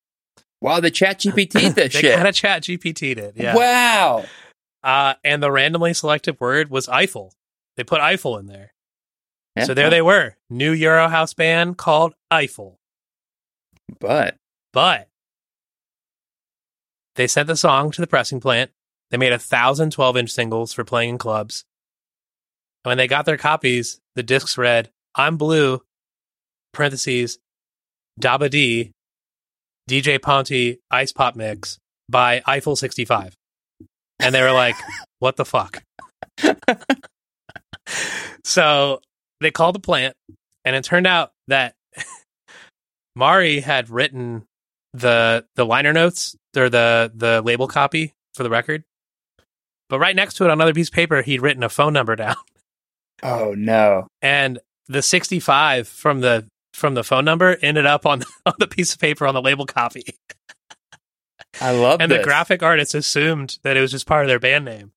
[0.61, 2.15] wow, the Chat GPT this they shit.
[2.15, 3.55] kind of chat GPT'd it, yeah.
[3.55, 4.25] Wow,
[4.83, 7.33] Uh, and the randomly selected word was Eiffel.
[7.75, 8.73] They put Eiffel in there,
[9.57, 12.79] Yeah, so there they were, new Euro house band called Eiffel.
[13.99, 14.37] But
[14.71, 15.09] But
[17.17, 18.71] they sent the song to the pressing plant.
[19.09, 21.65] They made a thousand 12 inch singles for playing in clubs.
[22.85, 25.81] And when they got their copies, the discs read, I'm blue,
[26.73, 27.39] parentheses,
[28.21, 28.91] Daba D,
[29.89, 33.33] DJ Ponte, Ice Pop Mix by Eiffel 65.
[34.19, 34.75] And they were like,
[35.19, 35.81] what the fuck?
[38.43, 39.01] so
[39.41, 40.15] they called the plant,
[40.63, 41.73] and it turned out that
[43.15, 44.45] Maury had written
[44.97, 48.83] the the liner notes or the the label copy for the record.
[49.89, 52.15] But right next to it on another piece of paper, he'd written a phone number
[52.17, 52.35] down.
[53.23, 58.53] oh no, And the 65 from the from the phone number ended up on, on
[58.59, 60.03] the piece of paper on the label copy.
[61.59, 62.19] I love and this.
[62.19, 64.91] the graphic artist assumed that it was just part of their band name.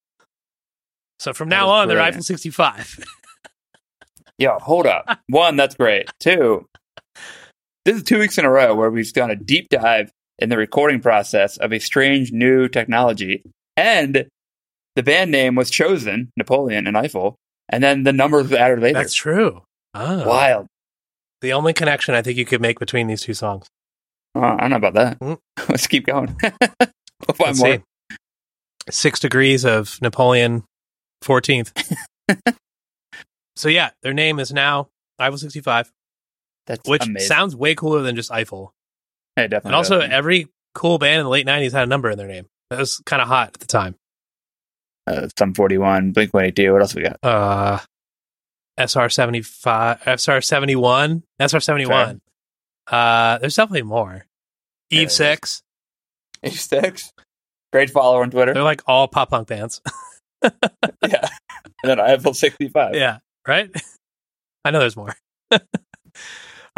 [1.18, 2.16] So from That now on, they're brilliant.
[2.16, 2.98] Eiffel 65.
[4.38, 5.20] Yo, hold up.
[5.28, 6.10] One, that's great.
[6.18, 6.66] Two,
[7.84, 10.56] this is two weeks in a row where we've done a deep dive in the
[10.56, 13.42] recording process of a strange new technology.
[13.76, 14.26] And
[14.96, 17.36] the band name was chosen, Napoleon and Eiffel,
[17.68, 18.98] and then the numbers were added later.
[18.98, 19.62] That's true.
[19.94, 20.28] Oh.
[20.28, 20.66] wild.
[21.40, 23.66] The only connection I think you could make between these two songs.
[24.34, 25.18] Oh, I don't know about that.
[25.20, 25.38] Mm.
[25.68, 26.36] Let's keep going.
[26.42, 27.76] we'll find Let's more.
[27.76, 27.82] see.
[28.90, 30.64] Six degrees of Napoleon
[31.24, 31.96] 14th.
[33.56, 34.88] so yeah, their name is now
[35.18, 35.90] Eiffel 65,
[36.66, 37.26] That's which amazing.
[37.28, 38.72] sounds way cooler than just Eiffel.
[39.36, 40.10] It definitely And also, does.
[40.10, 42.46] every cool band in the late 90s had a number in their name.
[42.70, 43.96] That was kind of hot at the time.
[45.06, 46.72] uh, Sum 41, Blink 182.
[46.72, 47.18] What else we got?
[47.22, 47.78] Uh,
[48.78, 52.20] SR 75, SR 71, SR 71.
[52.86, 54.24] Uh, there's definitely more.
[54.90, 55.62] Yeah, Eve there 6.
[56.44, 57.10] H6.
[57.72, 58.54] Great follower on Twitter.
[58.54, 59.80] They're like all pop punk bands.
[60.42, 60.50] yeah.
[61.02, 61.30] And
[61.84, 62.94] then Eiffel 65.
[62.94, 63.70] yeah, right?
[64.64, 65.14] I know there's more.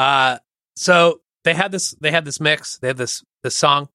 [0.03, 0.39] uh
[0.77, 3.89] so they had this they had this mix, they had this this song,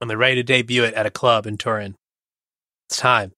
[0.00, 1.96] and they're ready to debut it at a club in Turin.
[2.88, 3.32] It's time.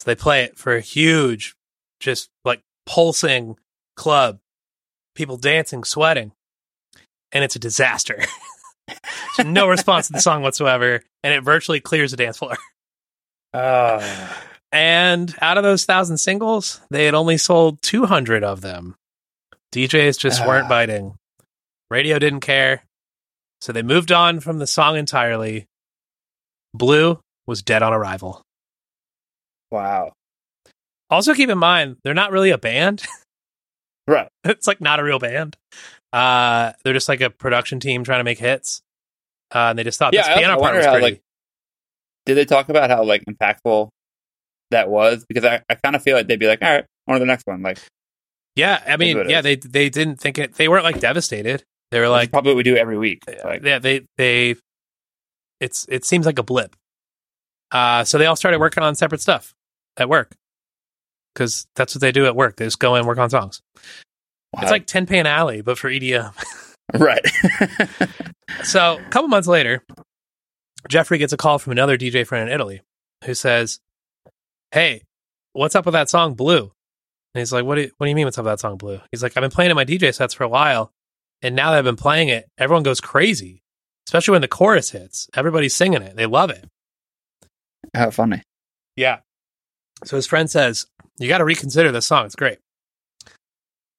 [0.00, 1.54] So they play it for a huge,
[2.00, 3.56] just like pulsing
[3.96, 4.38] club,
[5.14, 6.32] people dancing, sweating,
[7.30, 8.24] and it's a disaster.
[9.34, 12.56] So no response to the song whatsoever, and it virtually clears the dance floor.
[13.54, 14.38] Oh.
[14.72, 18.96] And out of those thousand singles, they had only sold 200 of them.
[19.72, 20.68] DJs just weren't Ah.
[20.68, 21.14] biting.
[21.90, 22.82] Radio didn't care.
[23.60, 25.66] So they moved on from the song entirely.
[26.74, 28.42] Blue was dead on arrival.
[29.70, 30.12] Wow.
[31.10, 33.02] Also, keep in mind, they're not really a band.
[34.08, 34.28] Right.
[34.42, 35.56] it's like not a real band.
[36.12, 38.82] Uh, they're just like a production team trying to make hits.
[39.54, 41.04] Uh, and they just thought Yeah, this I piano part was how, pretty.
[41.06, 41.20] like,
[42.26, 43.90] Did they talk about how like impactful
[44.72, 45.24] that was?
[45.28, 47.26] Because I, I kind of feel like they'd be like, all right, on to the
[47.26, 47.62] next one.
[47.62, 47.78] Like,
[48.54, 50.54] yeah, I mean, yeah, they they didn't think it.
[50.54, 51.64] They weren't like devastated.
[51.90, 53.22] They were like probably what we do every week.
[53.44, 54.56] Like, yeah, they they
[55.60, 56.76] it's it seems like a blip.
[57.70, 59.54] Uh, so they all started working on separate stuff
[59.96, 60.34] at work
[61.34, 62.56] because that's what they do at work.
[62.56, 63.60] They just go and work on songs.
[64.52, 64.62] wow.
[64.62, 66.32] It's like Tin Pan Alley, but for EDM.
[66.98, 67.24] right.
[68.64, 69.82] so a couple months later,
[70.88, 72.82] Jeffrey gets a call from another DJ friend in Italy
[73.24, 73.80] who says,
[74.72, 75.02] "Hey,
[75.52, 76.72] what's up with that song Blue?
[77.34, 78.76] And he's like, what do, you, what do you mean what's up with that song,
[78.76, 79.00] Blue?
[79.10, 80.92] He's like, I've been playing it in my DJ sets for a while.
[81.40, 83.62] And now that I've been playing it, everyone goes crazy,
[84.06, 85.28] especially when the chorus hits.
[85.34, 86.14] Everybody's singing it.
[86.14, 86.66] They love it.
[87.94, 88.42] How funny.
[88.96, 89.20] Yeah.
[90.04, 90.86] So his friend says,
[91.18, 92.26] You got to reconsider this song.
[92.26, 92.58] It's great.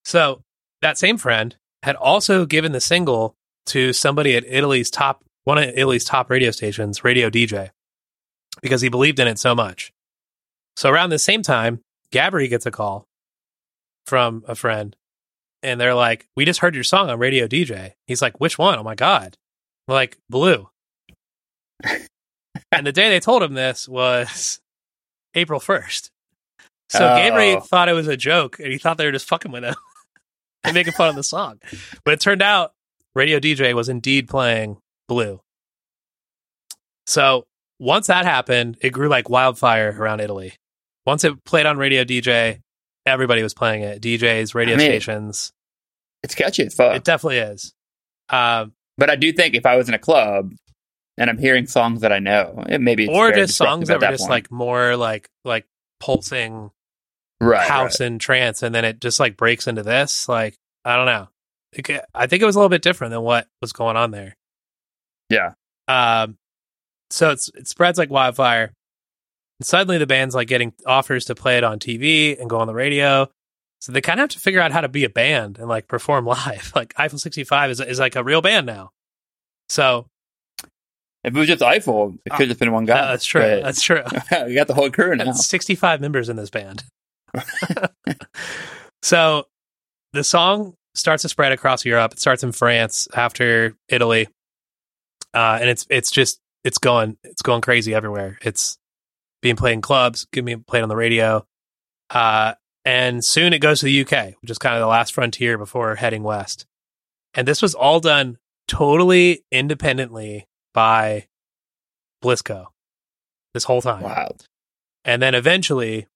[0.06, 0.41] So
[0.82, 3.36] that same friend had also given the single
[3.67, 7.69] to somebody at Italy's top, one of Italy's top radio stations, Radio DJ,
[8.62, 9.91] because he believed in it so much.
[10.76, 13.06] So around the same time, Gabry gets a call
[14.05, 14.95] from a friend
[15.61, 17.93] and they're like, We just heard your song on Radio DJ.
[18.07, 18.77] He's like, Which one?
[18.79, 19.37] Oh my God.
[19.87, 20.69] We're like, Blue.
[22.71, 24.59] and the day they told him this was
[25.35, 26.09] April 1st.
[26.89, 27.15] So Oh.
[27.17, 29.75] Gabriel thought it was a joke and he thought they were just fucking with him
[30.63, 31.59] and making fun of the song.
[32.05, 32.73] But it turned out
[33.15, 35.39] Radio DJ was indeed playing Blue.
[37.05, 37.45] So
[37.79, 40.53] once that happened, it grew like wildfire around Italy.
[41.05, 42.59] Once it played on Radio DJ,
[43.05, 44.01] everybody was playing it.
[44.01, 45.53] DJs, radio I mean, stations.
[46.23, 46.95] It's catchy as fuck.
[46.95, 47.73] It definitely is.
[48.29, 50.53] Um, but I do think if I was in a club
[51.17, 54.21] and I'm hearing songs that I know, it maybe or just songs that were just
[54.21, 54.31] point.
[54.31, 55.65] like more like like
[55.99, 56.71] pulsing
[57.41, 60.29] right, house and trance, and then it just like breaks into this.
[60.29, 61.29] Like I don't know.
[61.73, 64.35] It I think it was a little bit different than what was going on there.
[65.29, 65.53] Yeah.
[65.87, 66.37] Um.
[67.09, 68.73] So it's it spreads like wildfire.
[69.63, 72.67] And suddenly the band's like getting offers to play it on TV and go on
[72.67, 73.30] the radio.
[73.80, 75.88] So they kind of have to figure out how to be a band and like
[75.88, 76.73] perform live.
[76.76, 78.89] Like Eiffel 65 is is like a real band now.
[79.69, 80.08] So
[81.23, 83.12] If it was just Eiffel, it could have been one guy.
[83.12, 83.39] that's true.
[83.39, 84.02] That's true.
[84.47, 85.23] you got the whole crew now.
[85.23, 86.84] That's 65 members in this band.
[89.02, 89.47] so
[90.12, 92.12] the song starts to spread across Europe.
[92.12, 94.28] It starts in France after Italy.
[95.34, 98.38] Uh, and it's it's just it's going it's going crazy everywhere.
[98.41, 98.78] It's
[99.43, 101.45] being played in clubs, being played on the radio.
[102.10, 102.53] Uh,
[102.86, 105.95] and soon it goes to the UK, which is kind of the last frontier before
[105.95, 106.65] heading west.
[107.34, 111.27] And this was all done totally independently by
[112.23, 112.67] Blisco
[113.53, 114.01] this whole time.
[114.01, 114.47] Wild.
[115.03, 116.08] And then eventually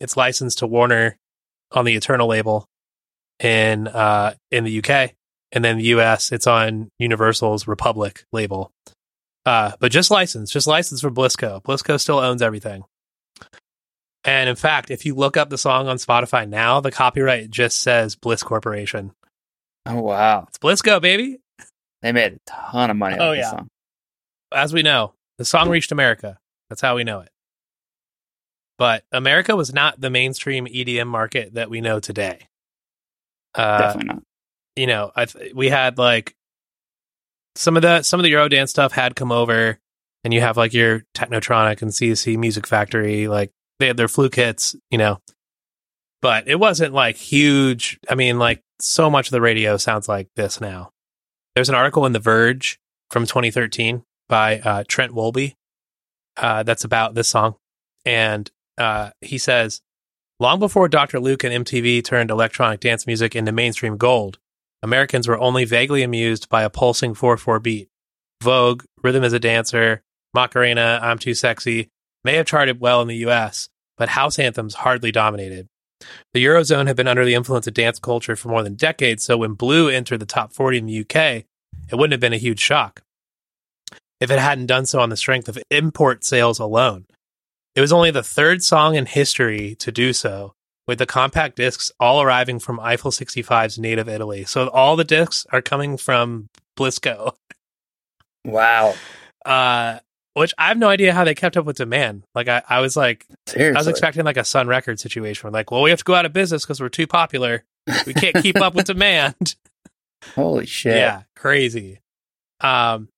[0.00, 1.18] it's licensed to Warner
[1.72, 2.66] on the Eternal label
[3.38, 5.12] in uh in the UK.
[5.52, 8.72] And then the US it's on Universal's Republic label.
[9.46, 11.62] Uh but just license, just license for Blisco.
[11.62, 12.84] Blisco still owns everything.
[14.24, 17.78] And in fact, if you look up the song on Spotify now, the copyright just
[17.80, 19.12] says Bliss Corporation.
[19.86, 21.38] Oh wow, It's Blisco, baby.
[22.02, 23.16] they made a ton of money.
[23.18, 23.50] Oh, yeah.
[23.50, 23.68] song.
[24.54, 26.38] as we know, the song reached America.
[26.68, 27.30] That's how we know it.
[28.76, 32.46] But America was not the mainstream EDM market that we know today.
[33.54, 34.22] Uh, definitely not.
[34.76, 36.34] you know, I th- we had like
[37.54, 39.78] some of the some of the Eurodance stuff had come over,
[40.24, 44.36] and you have like your Technotronic and C+C Music Factory, like they had their fluke
[44.36, 45.18] hits, you know.
[46.22, 47.98] But it wasn't like huge.
[48.08, 50.90] I mean, like so much of the radio sounds like this now.
[51.54, 52.78] There's an article in The Verge
[53.10, 55.54] from 2013 by uh, Trent Wolbe
[56.36, 57.56] uh, that's about this song,
[58.04, 59.82] and uh, he says,
[60.38, 61.20] long before Dr.
[61.20, 64.38] Luke and MTV turned electronic dance music into mainstream gold,
[64.82, 67.88] Americans were only vaguely amused by a pulsing 4/4 beat.
[68.42, 70.02] Vogue, Rhythm Is a Dancer,
[70.34, 71.88] Macarena, I'm Too Sexy
[72.24, 75.68] may have charted well in the US, but house anthems hardly dominated.
[76.32, 79.36] The Eurozone had been under the influence of dance culture for more than decades, so
[79.36, 81.44] when Blue entered the top 40 in the UK,
[81.90, 83.02] it wouldn't have been a huge shock
[84.20, 87.06] if it hadn't done so on the strength of import sales alone.
[87.74, 90.54] It was only the third song in history to do so,
[90.90, 94.44] with the compact discs all arriving from Eiffel 65's native Italy.
[94.44, 97.36] So all the discs are coming from Blisco,
[98.44, 98.94] Wow,
[99.46, 100.00] uh,
[100.34, 102.24] which I have no idea how they kept up with demand.
[102.34, 103.76] Like I, I was like, seriously.
[103.76, 105.46] I was expecting like a Sun Record situation.
[105.46, 107.62] Where like, well, we have to go out of business because we're too popular.
[108.04, 109.54] We can't keep up with demand.
[110.34, 110.96] Holy shit!
[110.96, 112.00] Yeah, crazy.
[112.60, 113.10] Um,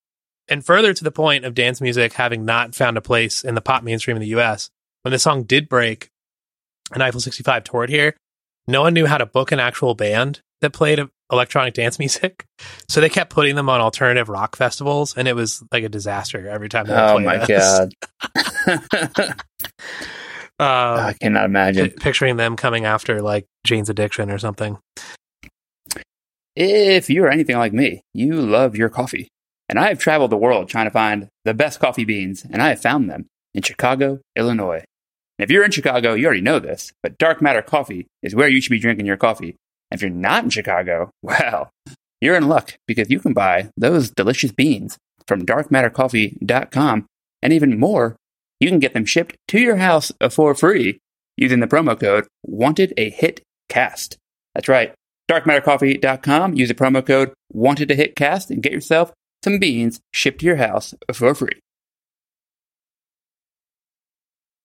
[0.46, 3.62] and further to the point of dance music having not found a place in the
[3.62, 4.68] pop mainstream in the US,
[5.02, 6.10] when the song did break
[6.92, 8.14] and Eiffel 65 toured here,
[8.68, 12.44] no one knew how to book an actual band that played electronic dance music.
[12.88, 16.46] So they kept putting them on alternative rock festivals, and it was like a disaster
[16.48, 17.92] every time they Oh my god,
[20.60, 21.90] Um, I cannot imagine.
[21.90, 24.78] pi- picturing them coming after like Jane's Addiction or something.
[26.54, 29.28] If you are anything like me, you love your coffee.
[29.68, 32.68] And I have traveled the world trying to find the best coffee beans, and I
[32.68, 34.84] have found them in Chicago, Illinois.
[35.38, 38.48] And if you're in Chicago, you already know this, but Dark Matter Coffee is where
[38.48, 39.56] you should be drinking your coffee.
[39.90, 41.70] And if you're not in Chicago, well,
[42.20, 47.06] you're in luck because you can buy those delicious beans from darkmattercoffee.com.
[47.42, 48.16] And even more,
[48.60, 51.00] you can get them shipped to your house for free
[51.36, 54.18] using the promo code Wanted a Hit Cast.
[54.54, 54.94] That's right.
[55.30, 56.54] DarkMatterCoffee.com.
[56.54, 59.12] Use the promo code Wanted Hit Cast and get yourself
[59.42, 61.58] some beans shipped to your house for free.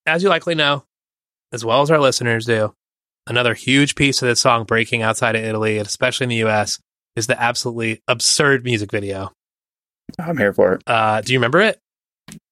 [0.08, 0.84] As you likely know,
[1.52, 2.74] as well as our listeners do,
[3.26, 6.78] another huge piece of this song breaking outside of Italy, and especially in the US,
[7.14, 9.32] is the absolutely absurd music video.
[10.18, 10.82] I'm here for it.
[10.86, 11.78] Uh, do you remember it?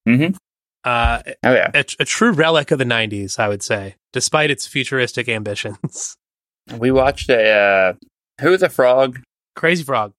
[0.07, 0.36] Mhm.
[0.84, 1.70] Uh, Oh yeah.
[1.74, 6.16] a, a true relic of the 90s, I would say, despite its futuristic ambitions.
[6.78, 7.92] We watched a uh,
[8.40, 9.20] Who is a Frog?
[9.54, 10.12] Crazy Frog.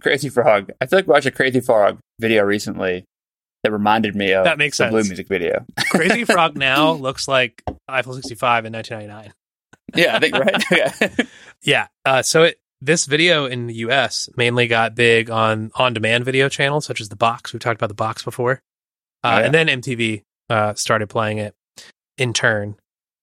[0.00, 0.70] Crazy Frog.
[0.78, 3.04] I feel like we watched a Crazy Frog video recently
[3.62, 5.64] that reminded me of That makes the Blue music video.
[5.90, 9.32] Crazy Frog now looks like Eiffel 65 in 1999.
[9.94, 10.64] yeah, I think right.
[10.70, 11.24] Yeah.
[11.62, 11.86] Yeah.
[12.04, 16.48] Uh, so it, this video in the US mainly got big on on demand video
[16.48, 17.52] channels such as The Box.
[17.52, 18.52] We've talked about The Box before.
[18.52, 18.56] Uh,
[19.22, 19.44] Oh, yeah.
[19.44, 21.54] And then MTV uh, started playing it
[22.16, 22.76] in turn.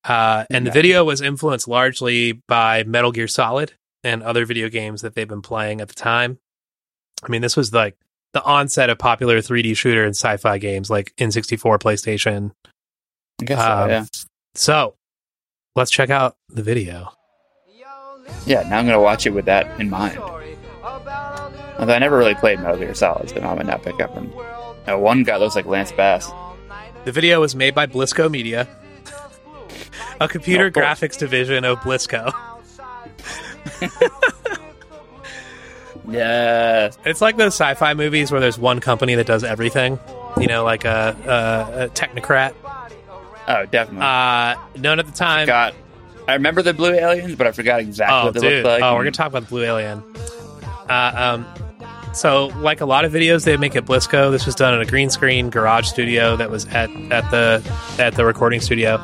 [0.04, 3.74] Uh, and the video was influenced largely by Metal Gear Solid
[4.04, 6.38] and other video games that they've been playing at the time.
[7.24, 7.98] I mean, this was like
[8.34, 12.52] the onset of popular 3D shooter and sci fi games like N64, PlayStation.
[13.42, 14.06] I guess so, Um, yeah.
[14.56, 14.96] So
[15.76, 17.12] let's check out the video.
[18.46, 20.18] Yeah, now I'm going to watch it with that in mind.
[20.18, 24.32] Although I never really played Metal Gear Solid, so I might not pick up on.
[24.88, 26.30] Uh, one guy looks like Lance Bass.
[27.06, 28.68] The video was made by Blisco Media,
[30.20, 32.34] a computer Oh, graphics division of Blisco.
[36.08, 36.92] Yeah.
[37.06, 40.00] It's like those sci-fi movies where there's one company that does everything.
[40.38, 42.54] You know, like a, a, a technocrat.
[43.48, 44.06] Oh, definitely.
[44.06, 45.46] Uh, known at the time.
[45.46, 45.74] forgot.
[46.28, 48.54] I remember the blue aliens, but I forgot exactly oh, what they dude.
[48.66, 48.84] looked like.
[48.84, 50.04] oh, we're gonna talk about the Blue Alien.
[50.90, 54.74] Uh, um, so, like a lot of videos they make at Blisco, this was done
[54.74, 57.64] in a green screen garage studio that was at at the
[57.98, 58.96] at the recording studio.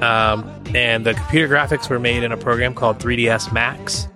[0.00, 4.08] Um, and the computer graphics were made in a program called 3ds Max.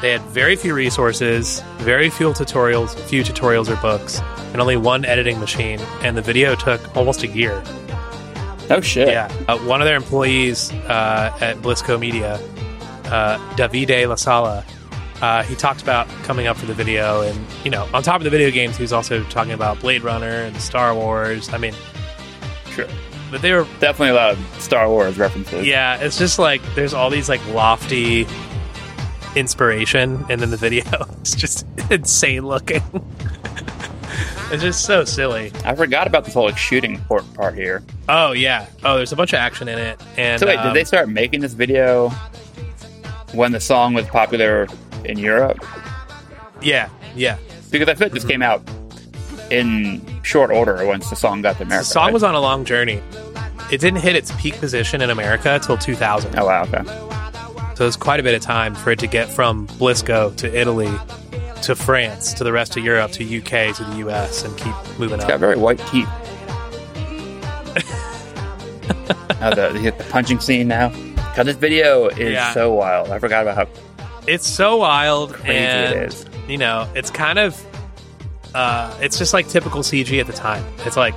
[0.00, 4.18] They had very few resources, very few tutorials, few tutorials or books,
[4.52, 5.78] and only one editing machine.
[6.02, 7.62] And the video took almost a year.
[8.70, 9.08] Oh shit.
[9.08, 9.30] Yeah.
[9.46, 12.36] Uh, one of their employees uh, at Blisco Media,
[13.06, 14.64] uh, Davide La Sala,
[15.20, 17.20] uh, he talked about coming up for the video.
[17.20, 20.02] And, you know, on top of the video games, he was also talking about Blade
[20.02, 21.52] Runner and Star Wars.
[21.52, 21.74] I mean,
[22.70, 22.86] Sure.
[23.30, 25.66] but they were, Definitely a lot of Star Wars references.
[25.66, 28.26] yeah, it's just like there's all these like lofty
[29.36, 30.24] inspiration.
[30.28, 30.84] And then the video
[31.22, 32.82] is just insane looking.
[34.50, 35.52] it's just so silly.
[35.64, 37.82] I forgot about this whole like, shooting part, part here.
[38.08, 38.66] Oh, yeah.
[38.84, 40.00] Oh, there's a bunch of action in it.
[40.16, 42.10] And So wait, um, did they start making this video
[43.32, 44.66] when the song was popular
[45.04, 45.64] in Europe?
[46.60, 46.88] Yeah.
[47.14, 47.38] Yeah.
[47.70, 48.62] Because I feel like this came out
[49.50, 51.84] in short order once the song got to America.
[51.84, 52.12] The song right?
[52.12, 53.02] was on a long journey.
[53.70, 56.36] It didn't hit its peak position in America until 2000.
[56.38, 57.09] Oh wow, okay.
[57.80, 60.92] So it's quite a bit of time for it to get from Blisco to Italy
[61.62, 65.16] to France to the rest of Europe to UK to the US and keep moving
[65.18, 66.06] It's got very white teeth.
[69.40, 70.90] oh, the, the, the punching scene now.
[71.34, 72.52] God, this video is Yeah.
[72.52, 73.08] so wild.
[73.08, 73.66] I forgot about how
[74.26, 76.26] It's so wild crazy and it is.
[76.48, 77.58] you know, it's kind of
[78.54, 80.62] uh it's just like typical CG at the time.
[80.84, 81.14] It's like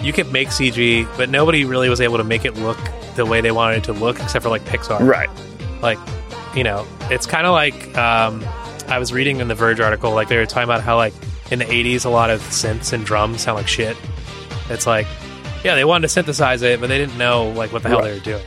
[0.00, 2.78] you could make CG, but nobody really was able to make it look
[3.16, 5.00] the way they wanted it to look except for like Pixar.
[5.00, 5.28] Right.
[5.82, 5.98] Like
[6.54, 8.42] you know it's kind of like um,
[8.88, 11.14] i was reading in the verge article like they were talking about how like
[11.50, 13.96] in the 80s a lot of synths and drums sound like shit
[14.70, 15.06] it's like
[15.64, 18.22] yeah they wanted to synthesize it but they didn't know like what the hell Right.
[18.22, 18.46] they were doing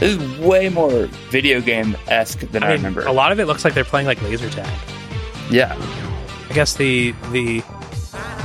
[0.00, 3.06] This is way more video game esque than I, I mean, remember.
[3.06, 4.68] a lot of it looks like they're playing like laser tag
[5.50, 5.74] Yeah.
[6.48, 7.62] i guess the the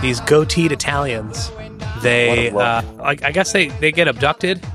[0.01, 1.51] these goateed italians
[2.01, 4.66] they uh, like i guess they they get abducted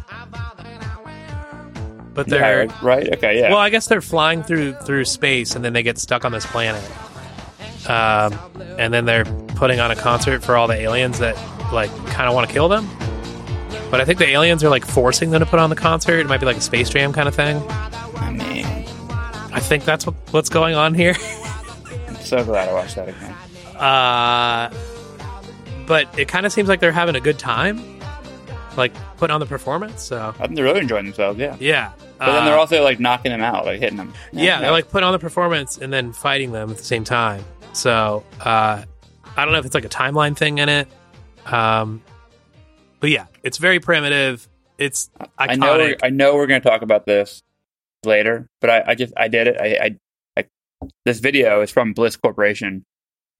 [2.19, 3.15] but they're Yeah, right?
[3.15, 3.51] Okay, yeah.
[3.51, 6.45] Well, I guess they're flying through through space, and then they get stuck on this
[6.45, 6.83] planet.
[7.89, 8.37] Um,
[8.77, 11.37] and then they're putting on a concert for all the aliens that
[11.73, 12.89] like kind of want to kill them.
[13.89, 16.19] But I think the aliens are like forcing them to put on the concert.
[16.19, 17.63] It might be like a Space Jam kind of thing.
[18.17, 18.67] I mean,
[19.53, 21.15] I think that's what, what's going on here.
[22.09, 23.33] I'm so glad I watched that again.
[23.77, 24.75] Uh,
[25.87, 28.01] but it kind of seems like they're having a good time,
[28.77, 30.03] like putting on the performance.
[30.03, 31.57] So I think they're really enjoying themselves, yeah.
[31.61, 34.13] yeah, But then they're Uh, also like knocking them out, like hitting them.
[34.33, 37.45] yeah, they're like putting on the performance and then fighting them at the same time.
[37.73, 38.83] So uh,
[39.37, 40.89] I don't know if it's like a timeline thing in it.
[41.47, 42.03] Um,
[43.01, 44.49] but yeah, it's very primitive.
[44.79, 45.29] It's iconic.
[45.39, 47.43] I know, we're, I know we're going to talk about this
[48.05, 49.57] later, but I, I just I did it.
[49.61, 49.97] I, I,
[50.37, 52.85] I this video is from Bliss Corporation,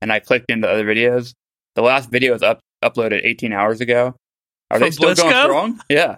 [0.01, 1.35] and I clicked into other videos.
[1.75, 4.15] The last video was up uploaded 18 hours ago.
[4.71, 5.81] Are they From still going strong?
[5.89, 6.17] Yeah,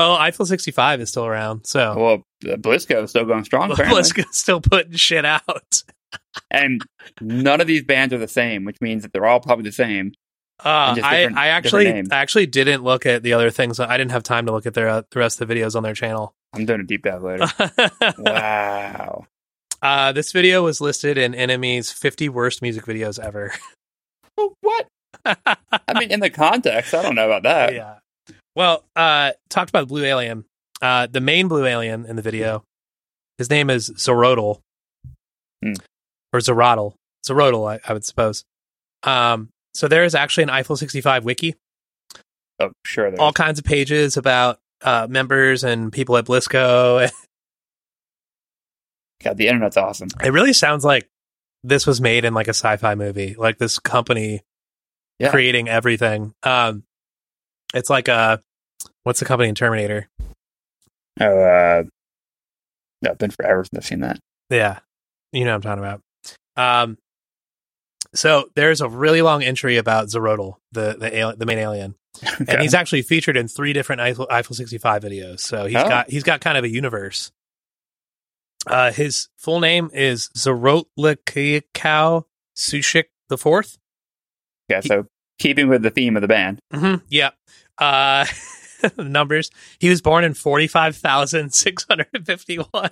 [0.00, 1.66] Oh, Eiffel 65 is still around.
[1.66, 4.02] So Well, uh, Blisco is still going strong, apparently.
[4.32, 5.82] Still putting shit out.
[6.50, 6.82] and
[7.20, 10.12] none of these bands are the same, which means that they're all probably the same.
[10.64, 11.88] Uh, I, I actually.
[11.88, 13.78] I actually didn't look at the other things.
[13.80, 15.82] I didn't have time to look at their uh, the rest of the videos on
[15.82, 16.34] their channel.
[16.52, 17.46] I'm doing a deep dive later.
[18.18, 19.24] wow.
[19.80, 23.52] uh, this video was listed in NME's 50 worst music videos ever.
[24.36, 24.86] Well, what?
[25.24, 27.74] I mean, in the context, I don't know about that.
[27.74, 27.99] yeah.
[28.56, 30.44] Well, uh, talked about the blue alien.
[30.82, 32.64] Uh, the main blue alien in the video,
[33.38, 34.60] his name is Zorodal,
[35.62, 35.74] Hmm.
[36.32, 36.94] or Zorodal,
[37.26, 38.44] Zorodal, I, I would suppose.
[39.02, 41.54] Um, so there is actually an Eiffel 65 wiki,
[42.58, 43.14] Oh, sure.
[43.18, 47.10] All kinds of pages about uh, members and people at Blisco.
[49.22, 50.08] God, the internet's awesome.
[50.22, 51.08] It really sounds like
[51.62, 54.42] this was made in like a sci-fi movie, like this company
[55.18, 55.30] Yeah.
[55.30, 56.32] creating everything.
[56.42, 56.84] Um,
[57.74, 58.42] it's like a
[59.04, 60.08] what's the company in Terminator?
[61.20, 61.82] Oh, uh,
[63.02, 64.18] no, it's been forever since I've seen that.
[64.50, 64.78] Yeah,
[65.32, 66.00] you know what I'm talking about.
[66.56, 66.98] Um,
[68.14, 71.94] so there's a really long entry about Zorodal, the the ali- the main alien,
[72.48, 75.40] and he's actually featured in three different Eiffel, Eiffel 65 videos.
[75.40, 75.88] So he's Oh.
[75.88, 77.30] got he's got kind of a universe.
[78.66, 82.24] Uh, his full name is Zorotlikau
[82.56, 83.78] Sushik the Fourth.
[84.68, 85.06] yeah, so
[85.40, 86.60] keeping with the theme of the band.
[86.72, 87.04] Mm-hmm.
[87.08, 87.30] Yeah.
[87.78, 88.24] Uh,
[89.02, 89.50] numbers.
[89.80, 92.90] He was born in 45,651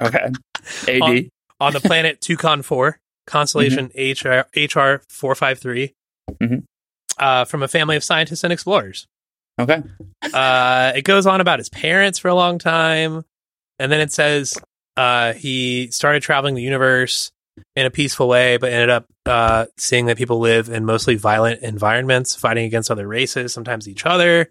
[0.00, 0.30] Okay.
[0.88, 1.02] AD.
[1.02, 1.28] On-
[1.60, 2.98] on the planet Tucon 4,
[3.28, 5.94] constellation HR, HR 453,
[6.40, 6.64] Mhm.
[7.18, 9.06] uh, from a family of scientists and explorers.
[9.60, 9.80] okay.
[10.34, 13.22] Uh, it goes on about his parents for a long time.
[13.78, 14.54] And then it says
[14.96, 17.30] uh, he started traveling the universe
[17.76, 21.62] in a peaceful way, but ended up uh, seeing that people live in mostly violent
[21.62, 24.50] environments, fighting against other races, sometimes each other.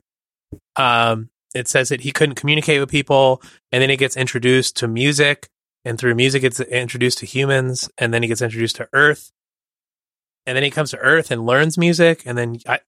[0.76, 3.41] Um, it says that he couldn't communicate with people,
[3.72, 5.49] and then he gets introduced to music,
[5.84, 9.32] and through music, gets introduced to humans, and then he gets introduced to Earth,
[10.45, 12.80] and then he comes to Earth and learns music, and then I,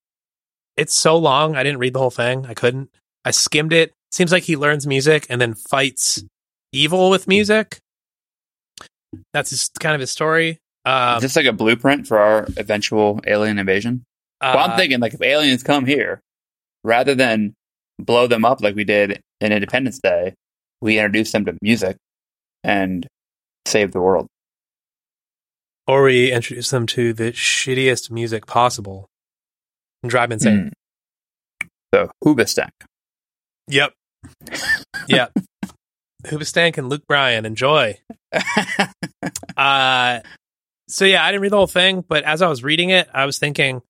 [0.78, 2.46] it's so long, I didn't read the whole thing.
[2.46, 2.90] I couldn't.
[3.26, 3.94] I skimmed it.
[4.12, 6.24] Seems like he learns music and then fights
[6.72, 7.80] evil with music.
[9.34, 10.60] That's his, kind of his story.
[10.86, 14.04] Um, Is this like a blueprint for our eventual alien invasion?
[14.42, 16.20] well, uh, I'm thinking like if aliens come here,
[16.84, 17.54] rather than
[18.00, 20.34] blow them up like we did in Independence Day,
[20.82, 21.96] we introduce them to music
[22.64, 23.08] and
[23.66, 24.28] save the world.
[25.88, 29.08] or we introduce them to the shittiest music possible
[30.02, 30.72] and drive them insane.
[31.64, 31.68] Mm.
[31.94, 32.72] So Hoobastank.
[33.70, 33.94] Yep.
[35.08, 35.32] Yep.
[36.26, 38.00] Hoobastank and Luke Bryan, enjoy.
[39.56, 40.20] Uh,
[40.88, 43.26] so yeah, I didn't read the whole thing, but as I was reading it, I
[43.26, 43.82] was thinking,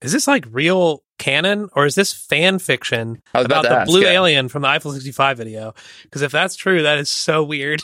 [0.00, 4.02] is this like real canon or is this fan fiction about about, the ask, blue
[4.02, 4.10] yeah.
[4.12, 5.74] alien from the Eiffel 65 video?
[6.02, 7.82] Because if that's true, that is so weird.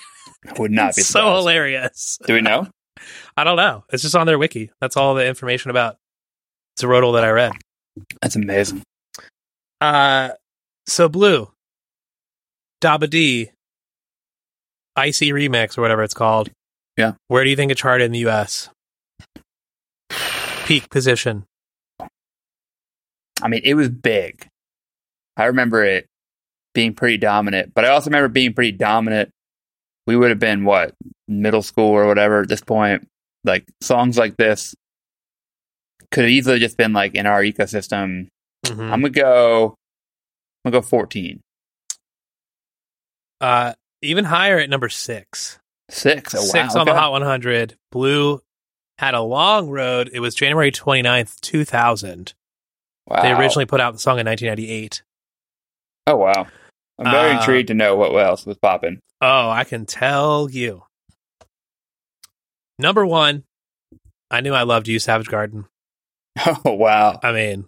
[0.58, 1.38] Would not be so surprised.
[1.38, 2.18] hilarious.
[2.26, 2.66] Do we know?
[3.36, 3.84] I don't know.
[3.92, 4.70] It's just on their wiki.
[4.80, 5.96] That's all the information about
[6.80, 7.52] Zerodal that I read.
[8.20, 8.82] That's amazing.
[9.80, 10.30] Uh,
[10.86, 11.50] so blue,
[12.80, 13.50] Daba D,
[14.98, 16.50] Icy Remix or whatever it's called.
[16.96, 17.12] Yeah.
[17.28, 18.68] Where do you think it charted in the U.S.?
[20.66, 21.44] Peak position.
[23.40, 24.46] I mean, it was big.
[25.36, 26.06] I remember it
[26.74, 29.30] being pretty dominant, but I also remember being pretty dominant.
[30.06, 30.94] We would have been what
[31.28, 33.06] middle school or whatever at this point.
[33.44, 34.74] Like songs like this
[36.10, 38.26] could have easily just been like in our ecosystem.
[38.66, 38.90] Mhm.
[38.90, 39.74] I'm gonna go.
[40.64, 41.40] I'm gonna go 14.
[43.40, 45.58] Uh, even higher at number six.
[45.90, 46.34] Six.
[46.34, 46.80] Oh, six wow.
[46.80, 46.94] on the.
[46.94, 47.76] Hot 100.
[47.90, 48.40] Blue
[48.98, 50.10] had a long road.
[50.12, 52.34] It was January 29th, 2000.
[53.06, 53.22] Wow.
[53.22, 55.02] They originally put out the song in 1998.
[56.08, 56.46] Oh wow.
[56.98, 59.00] I'm very Uh, intrigued to know what else was popping.
[59.20, 60.82] Oh, I can tell you.
[62.78, 63.44] Number one,
[64.30, 65.66] I knew I loved you, Savage Garden.
[66.64, 67.18] Oh wow.
[67.22, 67.66] I mean,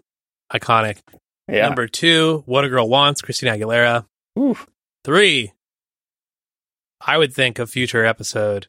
[0.53, 0.99] iconic.
[1.49, 1.67] Yeah.
[1.67, 4.07] Number two, What a Girl Wants, Christina Aguilera.
[4.39, 4.67] Oof.
[5.05, 5.53] Three,
[7.01, 8.67] I would think a future episode,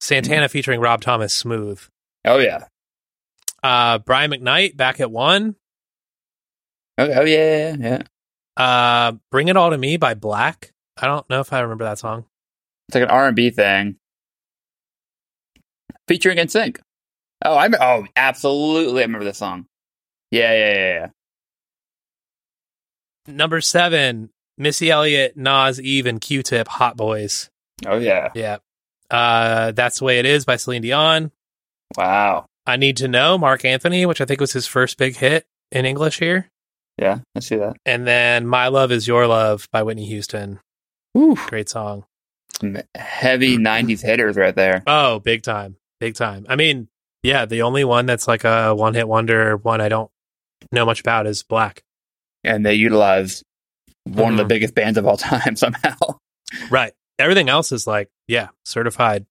[0.00, 1.80] Santana featuring Rob Thomas, Smooth.
[2.24, 2.64] Oh yeah.
[3.62, 5.56] Uh, Brian McKnight back at one.
[6.98, 7.14] Okay.
[7.14, 7.76] Oh yeah.
[7.78, 8.02] Yeah.
[8.56, 10.70] Uh, Bring It All to Me by Blaque.
[10.96, 12.24] I don't know if I remember that song.
[12.88, 13.96] It's like an R and B thing,
[16.06, 16.78] featuring NSYNC.
[17.44, 19.66] Oh, I oh absolutely, I remember this song.
[20.30, 21.08] Yeah, yeah, yeah, yeah.
[23.26, 27.48] Number seven, Missy Elliott, Nas, Eve, and Q-Tip, Hot Boyz.
[27.86, 28.30] Oh yeah.
[28.34, 28.58] Yeah.
[29.10, 31.30] Uh, That's the Way It Is by Celine Dion.
[31.96, 32.46] Wow.
[32.66, 35.84] I Need to Know, Marc Anthony, which I think was his first big hit in
[35.84, 36.48] English here.
[36.96, 37.76] Yeah, I see that.
[37.84, 40.60] And then My Love Is Your Love by Whitney Houston.
[41.14, 41.34] Woo.
[41.48, 42.04] Great song.
[42.94, 44.82] Heavy '90s hitters right there.
[44.86, 45.76] Oh, big time.
[46.00, 46.46] Big time.
[46.48, 46.88] I mean,
[47.22, 50.10] yeah, the only one that's like a one hit wonder, one I don't
[50.72, 51.80] know much about is Blaque.
[52.44, 53.42] And they utilize
[54.04, 54.48] one of the Mhm.
[54.48, 55.96] biggest bands of all time somehow.
[56.70, 56.92] Right.
[57.18, 59.26] Everything else is like, yeah, certified,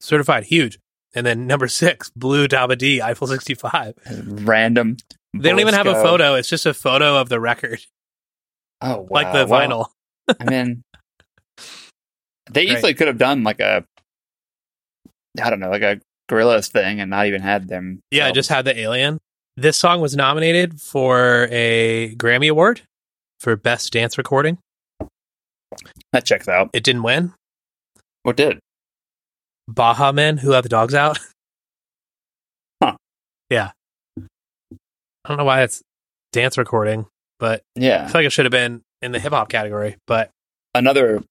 [0.00, 0.78] certified huge.
[1.14, 3.94] And then number six, Blue Dabba D, Eiffel 65.
[4.44, 4.96] Random.
[5.32, 6.34] They don't even have a photo.
[6.34, 7.80] It's just a photo of the record,
[8.80, 9.06] Oh, wow.
[9.10, 9.60] like the Well,
[10.28, 10.36] vinyl.
[10.40, 10.82] I mean,
[12.50, 12.76] they Great.
[12.78, 13.84] easily could have done like a,
[15.40, 16.00] I don't know, like a
[16.30, 18.00] Gorillaz thing, and not even had them.
[18.10, 19.18] Yeah, just had the alien.
[19.56, 22.82] This song was nominated for a Grammy Award
[23.38, 24.58] for Best Dance Recording.
[26.12, 26.70] That checks out.
[26.72, 27.32] It didn't win.
[28.22, 28.58] What did?
[29.68, 31.18] Baha Men, Who Let the Dogs Out.
[32.82, 32.96] Huh.
[33.50, 33.70] Yeah.
[34.20, 35.80] I don't know why it's
[36.32, 37.06] dance recording,
[37.38, 39.96] but yeah, I feel like it should have been in the hip hop category.
[40.06, 40.30] But
[40.74, 41.22] another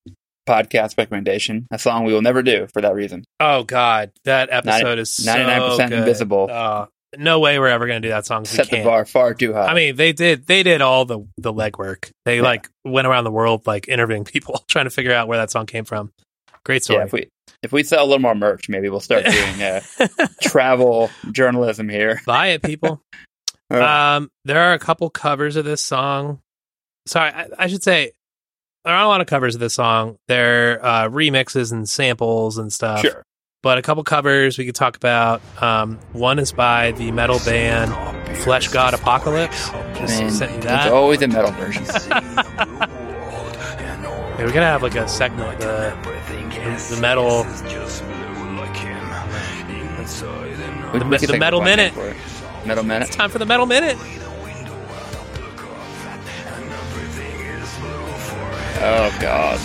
[0.50, 3.24] podcast recommendation, a song we will never do for that reason.
[3.40, 6.50] oh god, that episode is 99% Invisible.
[6.50, 6.88] Oh,
[7.18, 8.46] no way we're ever gonna do that song.
[8.46, 9.68] Set the bar far too high.
[9.68, 12.12] I mean, they did they did all the the legwork.
[12.26, 12.44] They Yeah.
[12.44, 15.66] like went around the world like interviewing people trying to figure out where that song
[15.66, 16.12] came from.
[16.66, 17.04] Great yeah, story.
[17.06, 17.28] if we
[17.62, 19.82] if we sell a little more merch, maybe we'll start doing uh,
[20.42, 22.22] travel journalism here.
[22.26, 23.02] Buy it, people.
[23.72, 26.40] Uh, Um, there are a couple covers of this song.
[27.06, 28.12] Sorry, I, I should say
[28.86, 30.18] there aren't a lot of covers of this song.
[30.28, 33.02] They're uh, remixes and samples and stuff.
[33.02, 33.24] sure.
[33.64, 35.42] But a couple covers we could talk about.
[35.62, 37.92] Um, one is by the metal band
[38.44, 39.70] Fleshgod Apocalypse.
[39.98, 41.86] Just sent you it's always a metal version.
[44.34, 45.96] Yeah, we're gonna have like a segment the
[46.90, 47.44] the metal
[50.92, 52.18] We- The we the Metal a fun name Minute.
[52.66, 53.08] Metal minute.
[53.10, 53.96] It's time for the metal minute.
[58.86, 59.60] Oh god.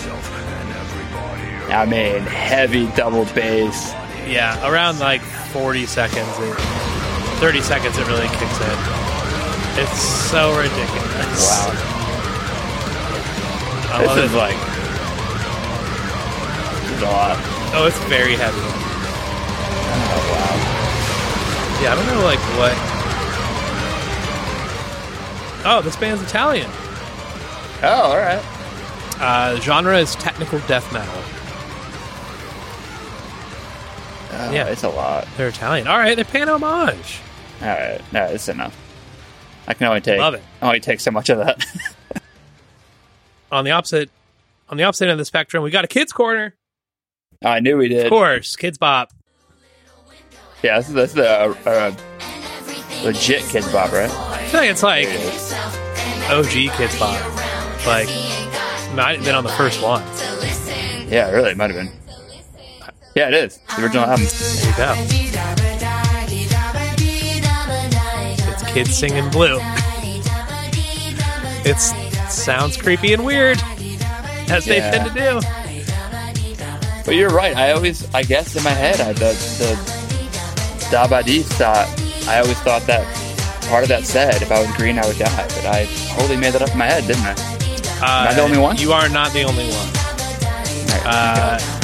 [1.71, 3.93] I mean, heavy double bass.
[4.27, 6.55] Yeah, around like 40 seconds, it,
[7.39, 8.77] 30 seconds, it really kicks in.
[9.81, 11.49] It's so ridiculous.
[11.49, 11.95] Wow.
[13.91, 14.37] I love this is it.
[14.37, 14.57] like
[16.83, 17.37] this is a lot.
[17.73, 18.57] Oh, it's very heavy.
[20.11, 20.23] Oh
[21.81, 22.75] Yeah, I don't know like what.
[25.65, 26.69] Oh, this band's Italian.
[27.81, 28.43] Oh, all right.
[29.19, 31.38] Uh, genre is technical death metal.
[34.39, 34.65] Oh, Yeah.
[34.67, 35.27] it's a lot.
[35.37, 35.87] They're Italian.
[35.87, 37.19] All right, they're paying homage.
[37.61, 38.75] All right, no, it's enough.
[39.67, 40.43] I can only take Love it.
[40.61, 41.63] I only take so much of that.
[43.51, 44.09] On the opposite,
[44.69, 46.53] on the opposite end of the spectrum, we got a kids corner.
[47.43, 48.05] I knew we did.
[48.05, 49.11] Of course, Kidz Bop.
[50.61, 54.09] Yeah, this is, this is a, a legit Kidz Bop, right?
[54.11, 55.53] I feel like it's like it.
[56.31, 57.19] OG Kidz Bop.
[57.87, 58.07] Like,
[58.95, 60.03] might have been on the first one.
[61.09, 61.98] Yeah, really, it might have been.
[63.19, 64.25] Yeah, it is the original album.
[64.31, 64.93] There you go.
[68.47, 69.59] It's kids singing blue.
[71.65, 71.77] It
[72.31, 73.57] sounds creepy and weird,
[74.49, 75.41] as they tend to do.
[77.03, 77.57] But you're right.
[77.57, 79.75] I always, I guess, in my head, I the the
[80.89, 81.89] Dabadi thought.
[82.25, 83.03] I always thought that
[83.67, 86.53] part of that said, "If I was green, I would die." But I totally made
[86.53, 87.33] that up in my head, didn't I?
[87.99, 88.77] Uh, I the only one?
[88.77, 89.89] You are not the only one.
[90.87, 91.78] Right, Uh,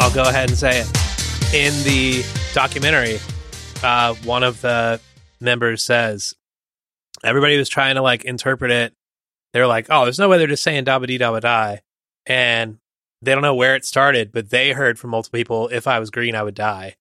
[0.00, 0.86] I'll go ahead and say it.
[1.54, 3.18] In the documentary,
[3.82, 5.00] uh, one of the
[5.40, 6.34] members says
[7.22, 8.92] everybody was trying to like interpret it.
[9.52, 11.82] They're like, "Oh, there's no way they're just saying dabba dee dabba die,"
[12.26, 12.78] and
[13.22, 16.10] they don't know where it started, but they heard from multiple people, "If I was
[16.10, 16.96] green, I would die."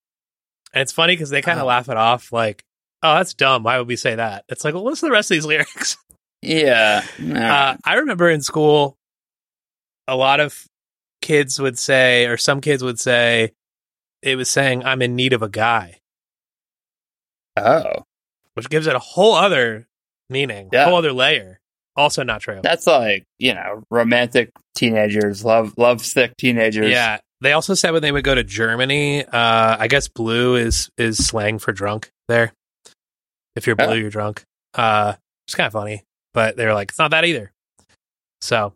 [0.74, 1.68] And it's funny because they kind of Oh.
[1.68, 2.64] laugh it off, like,
[3.02, 3.64] "Oh, that's dumb.
[3.64, 5.98] Why would we say that?" It's like, well, listen to the rest of these lyrics.
[6.42, 7.04] yeah.
[7.20, 7.78] All Uh.
[7.84, 8.98] I remember in school,
[10.08, 10.68] a lot of
[11.24, 13.54] kids would say, or some kids would say,
[14.22, 16.00] it was saying, I'm in need of a guy,
[17.58, 18.04] oh,
[18.54, 19.88] which gives it a whole other
[20.30, 20.86] meaning, Yeah.
[20.86, 21.60] whole other layer.
[21.96, 22.60] Also not true.
[22.64, 26.90] that's like you know, romantic teenagers, love love sick teenagers.
[26.90, 27.20] Yeah.
[27.42, 31.24] They also said when they would go to Germany, uh, I guess blue is is
[31.24, 32.54] slang for drunk there.
[33.56, 33.94] If you're blue, Oh.
[33.94, 34.44] you're drunk.
[34.74, 35.14] Uh,
[35.46, 36.04] it's kind of funny,
[36.34, 37.52] but they were like, it's not that either.
[38.42, 38.74] So,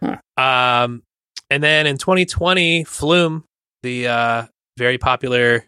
[0.00, 0.18] Huh.
[0.36, 1.02] um,
[1.50, 3.44] and then in 2020, Flume,
[3.82, 5.64] the uh, very popular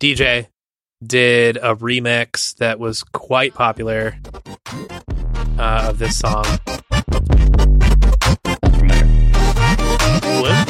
[0.00, 0.48] DJ,
[1.04, 4.18] did a remix that was quite popular
[5.58, 6.44] uh, of this song.
[10.22, 10.66] Flume?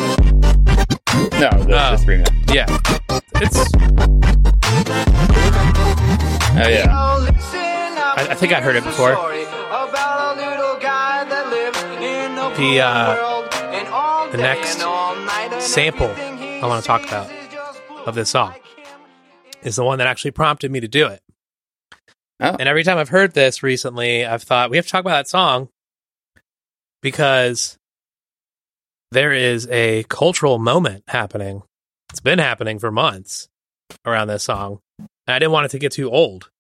[1.41, 1.91] No, this, Oh.
[1.97, 2.55] this remix.
[2.55, 2.67] Yeah,
[3.37, 3.57] it's
[6.53, 6.87] Oh yeah.
[6.93, 9.17] I I, I think I heard it before.
[12.57, 14.79] The, uh, the next
[15.61, 17.31] sample I want to talk about
[18.07, 18.55] of this song
[19.63, 21.21] is the one that actually prompted me to do it.
[22.41, 22.57] Oh.
[22.59, 25.29] And every time I've heard this recently, I've thought we have to talk about that
[25.29, 25.69] song
[27.03, 27.77] because
[29.11, 31.63] there is a cultural moment happening.
[32.11, 33.49] It's been happening for months
[34.07, 34.81] around this song.
[34.99, 36.51] And I didn't want it to get too old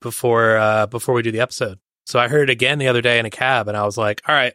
[0.00, 1.78] before uh, before we do the episode.
[2.06, 4.22] So I heard it again the other day in a cab, and I was like,
[4.28, 4.54] "All right,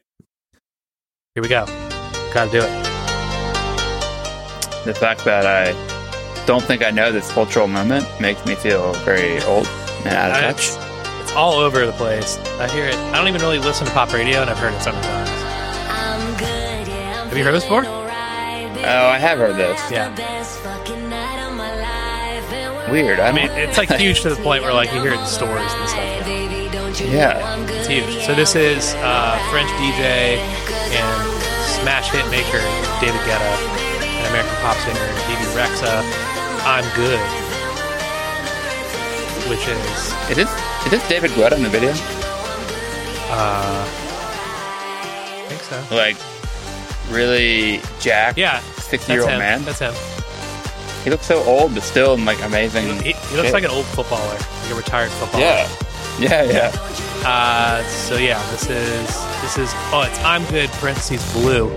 [1.36, 1.81] here we go.
[2.34, 2.86] Got to do it."
[4.86, 5.74] The fact that I
[6.46, 9.68] don't think I know this cultural moment makes me feel very old
[10.06, 10.70] and out of I- touch.
[11.22, 12.38] It's all over the place.
[12.60, 12.96] I hear it.
[12.96, 15.30] I don't even really listen to pop radio, and I've heard it so many times.
[17.30, 17.86] Have you heard this before?
[17.86, 19.80] Oh, I have heard this.
[19.92, 20.10] Yeah.
[22.92, 23.20] Weird.
[23.22, 25.20] I I mean, mean, it's like huge to the point where like you hear it
[25.20, 26.28] in stores and stuff.
[27.08, 27.40] Yeah.
[27.70, 28.26] It's huge.
[28.26, 30.40] So this is uh, French DJ
[30.92, 31.51] and
[31.82, 32.62] smash hit maker
[33.02, 33.52] David Guetta
[34.06, 36.02] and American pop singer Bebe Rexha.
[36.64, 37.20] I'm good,
[39.50, 40.50] which is It is.
[40.86, 41.92] It is David Guetta in the video.
[43.30, 45.96] uh, I think so.
[45.96, 46.18] Like,
[47.10, 48.38] really jacked.
[48.38, 49.64] Yeah, sixty-year-old man.
[49.64, 49.94] That's him.
[51.04, 52.86] He looks so old, but still like amazing.
[53.02, 55.44] He, he looks like an old footballer, like a retired footballer.
[55.44, 55.68] Yeah.
[56.20, 56.44] Yeah.
[56.44, 56.72] Yeah.
[57.26, 59.08] Uh, so yeah, this is
[59.42, 61.70] this is oh, it's I'm good parentheses blue.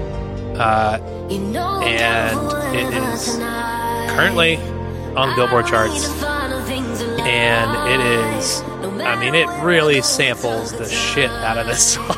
[0.57, 0.99] Uh,
[1.85, 2.39] and
[2.77, 3.37] it is
[4.17, 4.57] currently
[5.17, 8.01] on the Billboard charts, and it
[8.37, 8.63] is.
[9.03, 12.17] I mean, it really samples the shit out of this song.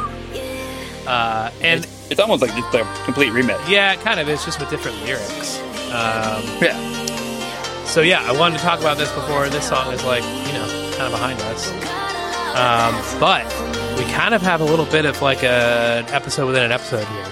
[1.07, 3.67] Uh, and It's, it's almost like just a complete remix.
[3.69, 5.59] yeah, it kind of It's just with different lyrics.
[5.93, 7.85] Um, Yeah.
[7.87, 9.49] so yeah, I wanted to talk about this before.
[9.49, 11.71] This song is like you know kind of behind us,
[12.57, 13.45] um, but
[13.99, 17.07] we kind of have a little bit of like a an episode within an episode
[17.07, 17.27] here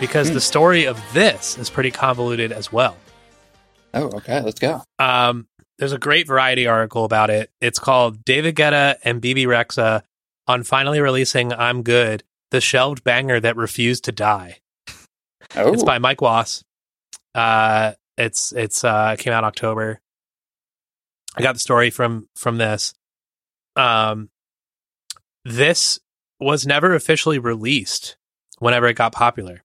[0.00, 2.96] because the story of this is pretty convoluted as well.
[3.92, 4.40] Oh, okay.
[4.40, 4.82] Let's go.
[4.98, 5.46] Um,
[5.78, 7.50] there's a great variety article about it.
[7.60, 10.02] It's called David Guetta and Bebe Rexha
[10.46, 14.58] on finally releasing "I'm Good," the shelved banger that refused to die.
[15.56, 16.62] Oh, It's by Mike Wass.
[17.34, 20.00] Uh, it's it's uh came out October.
[21.36, 22.94] I got the story from from this.
[23.80, 24.28] Um,
[25.44, 25.98] this
[26.38, 28.16] was never officially released.
[28.58, 29.62] Whenever it got popular,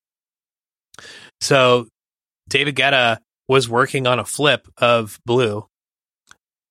[1.41, 1.87] so
[2.47, 3.17] David Guetta
[3.49, 5.67] was working on a flip of "Blue,"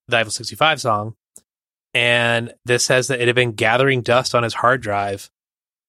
[0.08, 1.14] the Eiffel 65 song,
[1.92, 5.28] and this says that it had been gathering dust on his hard drive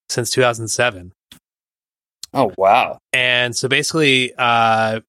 [0.09, 1.13] since 2007.
[2.33, 2.99] oh wow.
[3.13, 4.99] And so basically, uh,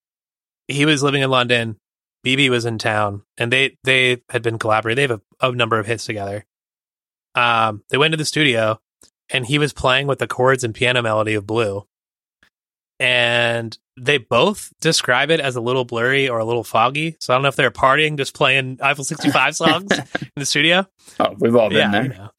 [0.68, 1.76] he was living in London.
[2.22, 4.96] Bebe was in town, and they they had been collaborating.
[4.96, 6.44] They have a, a number of hits together.
[7.34, 8.80] Um, they went to the studio,
[9.30, 11.86] and he was playing with the chords and piano melody of Blue.
[12.98, 17.16] And they both describe it as a little blurry or a little foggy.
[17.20, 20.86] So I don't know if they're partying, just playing Eiffel 65 songs in the studio
[21.20, 22.30] Oh, we've all been yeah, there.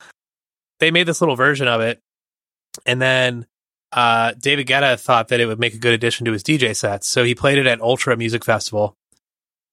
[0.80, 2.02] They made this little version of it,
[2.86, 3.48] and then
[3.92, 7.08] uh, David Guetta thought that it would make a good addition to his DJ sets,
[7.08, 8.96] so he played it at Ultra Music Festival,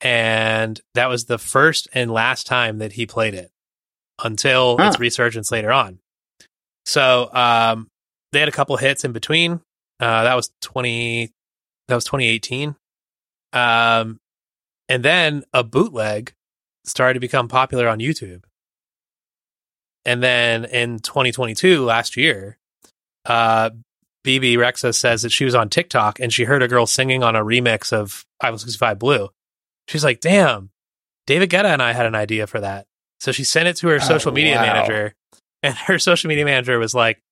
[0.01, 3.51] and that was the first and last time that he played it
[4.23, 5.99] until its resurgence later on.
[6.87, 7.89] So um,
[8.33, 9.61] they had a couple hits in between.
[10.01, 11.31] Uh, that was twenty.
[11.89, 12.77] That was 2018.
[13.53, 14.19] Um,
[14.89, 16.33] and then a bootleg
[16.85, 18.45] started to become popular on YouTube.
[20.05, 22.59] And then in 2022, last year,
[23.27, 23.71] uh,
[24.23, 27.37] Bebe Rexha says that she was on TikTok and she heard a girl singing on
[27.37, 29.29] a remix of Eiffel 65 Blue.
[29.89, 30.71] She's like, damn,
[31.27, 32.87] David Guetta and I had an idea for that.
[33.21, 34.63] So she sent it to her Oh, social media wow.
[34.63, 35.15] manager,
[35.63, 37.23] and her social media manager was like,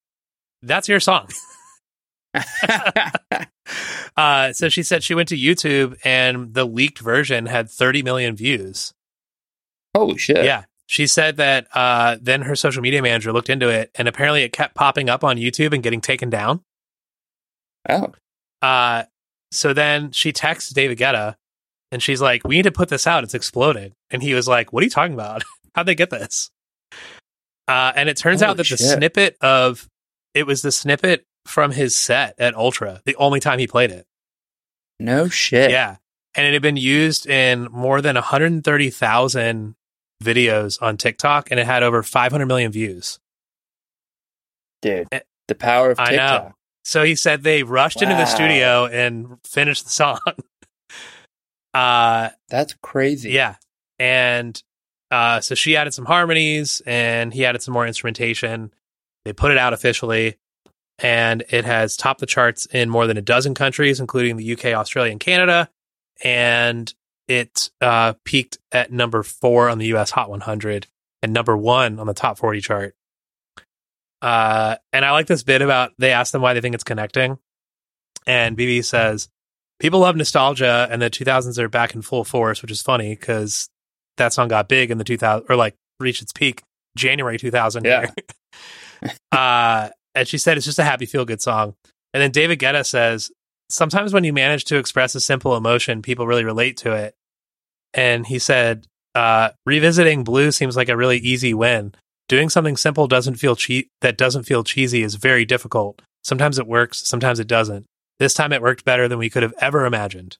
[0.63, 1.29] that's your song.
[4.15, 8.37] Uh, so she said she went to YouTube and the leaked version had 30 million
[8.37, 8.93] views.
[9.97, 10.45] Holy shit.
[10.45, 10.65] Yeah.
[10.87, 14.53] She said that uh, then her social media manager looked into it and apparently it
[14.53, 16.61] kept popping up on YouTube and getting taken down.
[17.89, 18.13] Oh.
[18.61, 19.05] Uh,
[19.51, 21.37] so then she texts David Guetta
[21.93, 23.23] and she's like, We need to put this out.
[23.23, 23.95] It's exploded.
[24.11, 25.45] And he was like, What are you talking about?
[25.77, 26.51] How'd they get this?
[27.69, 29.89] Uh, and it turns Holy out that the snippet of
[30.35, 34.07] it was the snippet from his set at Ultra, the only time he played it.
[34.99, 35.71] No shit.
[35.71, 35.97] Yeah.
[36.35, 39.75] And it had been used in more than 130,000
[40.23, 43.19] videos on TikTok and it had over 500 million views.
[44.81, 45.09] Dude.
[45.13, 46.45] Eh, The power of I TikTok.
[46.45, 46.55] know.
[46.85, 50.19] So he said they rushed into the studio and finished the song.
[51.75, 53.31] uh That's crazy.
[53.31, 53.57] yeah.
[53.99, 54.61] And
[55.11, 58.73] Uh, so she added some harmonies and he added some more instrumentation.
[59.27, 60.39] They put it out officially
[60.99, 64.67] and it has topped the charts in more than a dozen countries, including the UK,
[64.75, 65.69] Australia, and Canada.
[66.25, 66.93] And
[67.29, 70.87] it uh, peaked at number four on the US Hot 100
[71.23, 72.95] and number one on the top 40 chart.
[74.23, 77.39] Uh, and I like this bit about they asked them why they think it's connecting.
[78.27, 79.29] And Bebe says,
[79.83, 83.69] People love nostalgia and the 2000s are back in full force, which is funny because
[84.17, 86.63] that song got big in the 2000 or like reached its peak
[86.97, 87.85] January 2000.
[87.85, 88.13] Yeah.
[89.33, 91.75] uh, and she said it's just a happy feel good song.
[92.15, 93.33] And then David Guetta says,
[93.71, 97.17] sometimes when you manage to express a simple emotion, people really relate to it.
[97.93, 101.93] And he said, uh, revisiting Blue seems like a really easy win.
[102.29, 106.01] Doing something simple doesn't feel che- that doesn't feel cheesy is very difficult.
[106.23, 107.85] Sometimes it works, sometimes it doesn't.
[108.19, 110.37] This time it worked better than we could have ever imagined.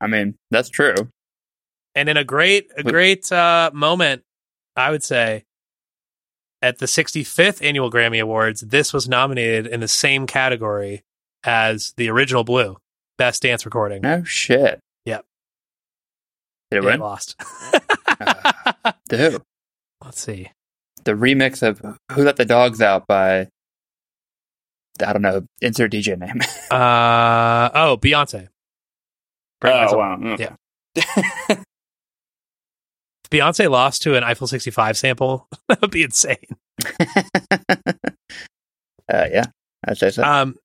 [0.00, 0.94] I mean, that's true.
[1.94, 4.22] And in a great, a great uh, moment,
[4.76, 5.44] I would say,
[6.62, 11.02] at the 65th annual Grammy Awards, this was nominated in the same category
[11.42, 12.76] as the original Blue,
[13.18, 14.02] Best Dance Recording.
[14.02, 14.78] No shit.
[15.06, 15.24] Yep.
[16.70, 17.00] Did it It win?
[17.00, 17.34] lost.
[19.08, 19.42] Dude,
[20.04, 20.50] Let's see.
[21.04, 21.80] the remix of
[22.12, 23.48] "Who Let the Dogs Out" by
[25.02, 25.46] I don't know.
[25.60, 26.40] Insert DJ name.
[26.70, 28.48] Uh oh, Beyonce.
[29.60, 30.36] Bring myself- wow.
[30.38, 30.54] Yeah.
[33.30, 36.36] Beyonce lost to an Eiffel 65 sample, that would be insane.
[37.00, 37.14] uh,
[39.08, 39.44] yeah,
[39.86, 40.22] I'd say so.
[40.22, 40.56] Um,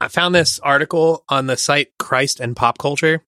[0.00, 3.22] I found this article on the site Christ and Pop Culture.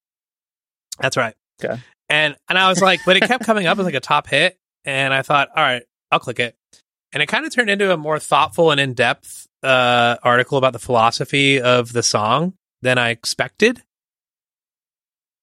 [0.98, 1.34] That's right.
[1.62, 1.80] Okay.
[2.08, 4.58] And and I was like, but it kept coming up as like a top hit,
[4.84, 6.56] and I thought, all right, I'll click it.
[7.12, 10.72] And it kind of turned into a more thoughtful and in depth uh, article about
[10.72, 13.82] the philosophy of the song than I expected.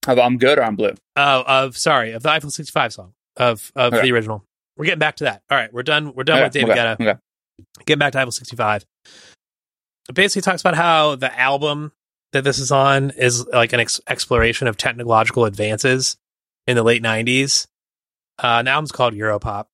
[0.07, 0.93] Of I'm good or I'm blue.
[1.15, 4.03] Oh, of sorry, of the Eiffel 65 song of of Okay.
[4.03, 4.43] the original.
[4.77, 5.43] We're getting back to that.
[5.49, 6.13] All right, we're done.
[6.13, 6.93] We're done Okay, with David okay, Guetta.
[7.11, 7.19] okay.
[7.85, 8.85] Getting back to Eiffel 65.
[10.09, 11.93] It basically talks about how the album
[12.33, 16.17] that this is on is like an ex- exploration of technological advances
[16.67, 17.67] in the late 90s.
[18.39, 19.65] Uh, the album's called Europop.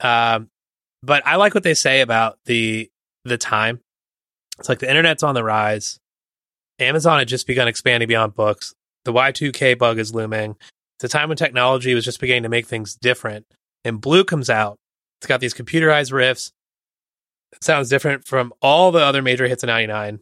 [0.00, 0.48] Um,
[1.02, 2.90] but I like what they say about the
[3.24, 3.80] the time.
[4.58, 5.98] It's like the internet's on the rise.
[6.78, 8.74] Amazon had just begun expanding beyond books.
[9.04, 10.56] The Y2K bug is looming.
[10.96, 13.46] It's a time when technology was just beginning to make things different.
[13.84, 14.78] And Blue comes out.
[15.20, 16.52] It's got these computerized riffs.
[17.52, 20.20] It sounds different from all the other major hits of 99.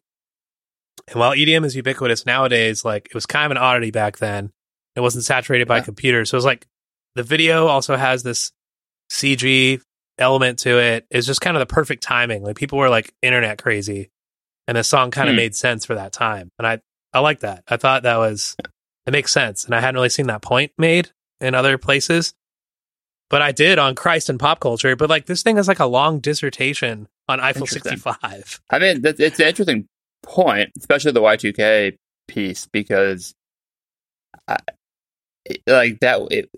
[1.09, 4.51] And while EDM is ubiquitous nowadays, like it was kind of an oddity back then.
[4.96, 5.84] It wasn't saturated by Yeah.
[5.84, 6.30] computers.
[6.30, 6.66] So it was like
[7.14, 8.53] the video also has this
[9.11, 9.80] CG
[10.19, 11.07] element to it.
[11.11, 12.43] It's just kind of the perfect timing.
[12.43, 14.11] Like people were like internet crazy.
[14.69, 15.39] And the song kind of Hmm.
[15.39, 16.51] made sense for that time.
[16.59, 16.81] And I,
[17.13, 17.65] I like that.
[17.67, 18.57] I thought that was,
[19.07, 19.65] it makes sense.
[19.65, 22.35] And I hadn't really seen that point made in other places.
[23.31, 24.95] But I did on Christ and pop culture.
[24.97, 28.61] But like this thing is like a long dissertation on Eiffel 65.
[28.71, 29.87] I mean, that, it's an interesting
[30.23, 31.97] point, especially the Y2K
[32.29, 33.35] piece, because
[34.47, 34.59] I,
[35.67, 36.51] like that, it,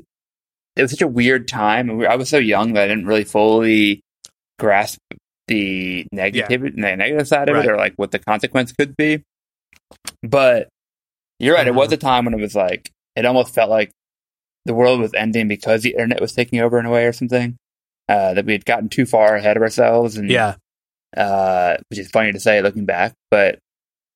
[0.77, 1.89] it was such a weird time.
[1.91, 4.01] and we- I was so young that I didn't really fully
[4.59, 4.99] grasp
[5.49, 7.65] the negative, the negative side of Right.
[7.65, 9.23] it, or like what the consequence could be.
[10.23, 10.69] But
[11.39, 13.91] you're right; it was a time when it was like it almost felt like
[14.65, 17.57] the world was ending because the internet was taking over in a way or something.
[18.09, 20.57] Uh, that we had gotten too far ahead of ourselves, and Yeah.
[21.17, 23.59] uh, which is funny to say looking back, but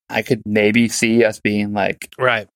[0.08, 2.46] I could maybe see us being like Right.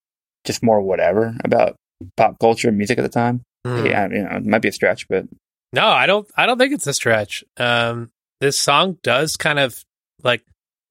[0.44, 1.76] just more whatever about
[2.16, 3.42] pop culture and music at the time.
[3.66, 3.88] Mm.
[3.88, 5.26] Yeah, you know, it might be a stretch, but
[5.72, 6.26] No, I don't.
[6.36, 7.44] I don't think it's a stretch.
[7.56, 9.84] Um, this song does kind of
[10.22, 10.42] like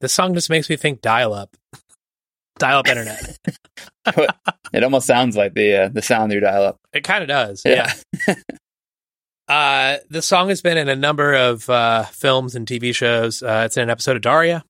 [0.02, 1.56] this song just makes me think dial up,
[2.60, 3.38] dial up internet.
[4.74, 6.78] it almost sounds like the uh, the sound of your dial up.
[6.94, 7.64] It kind of does.
[7.66, 7.92] Yeah.
[8.28, 8.36] Yeah.
[9.48, 13.42] Uh, the song has been in a number of uh, films and TV shows.
[13.42, 14.64] Uh, it's in an episode of Daria.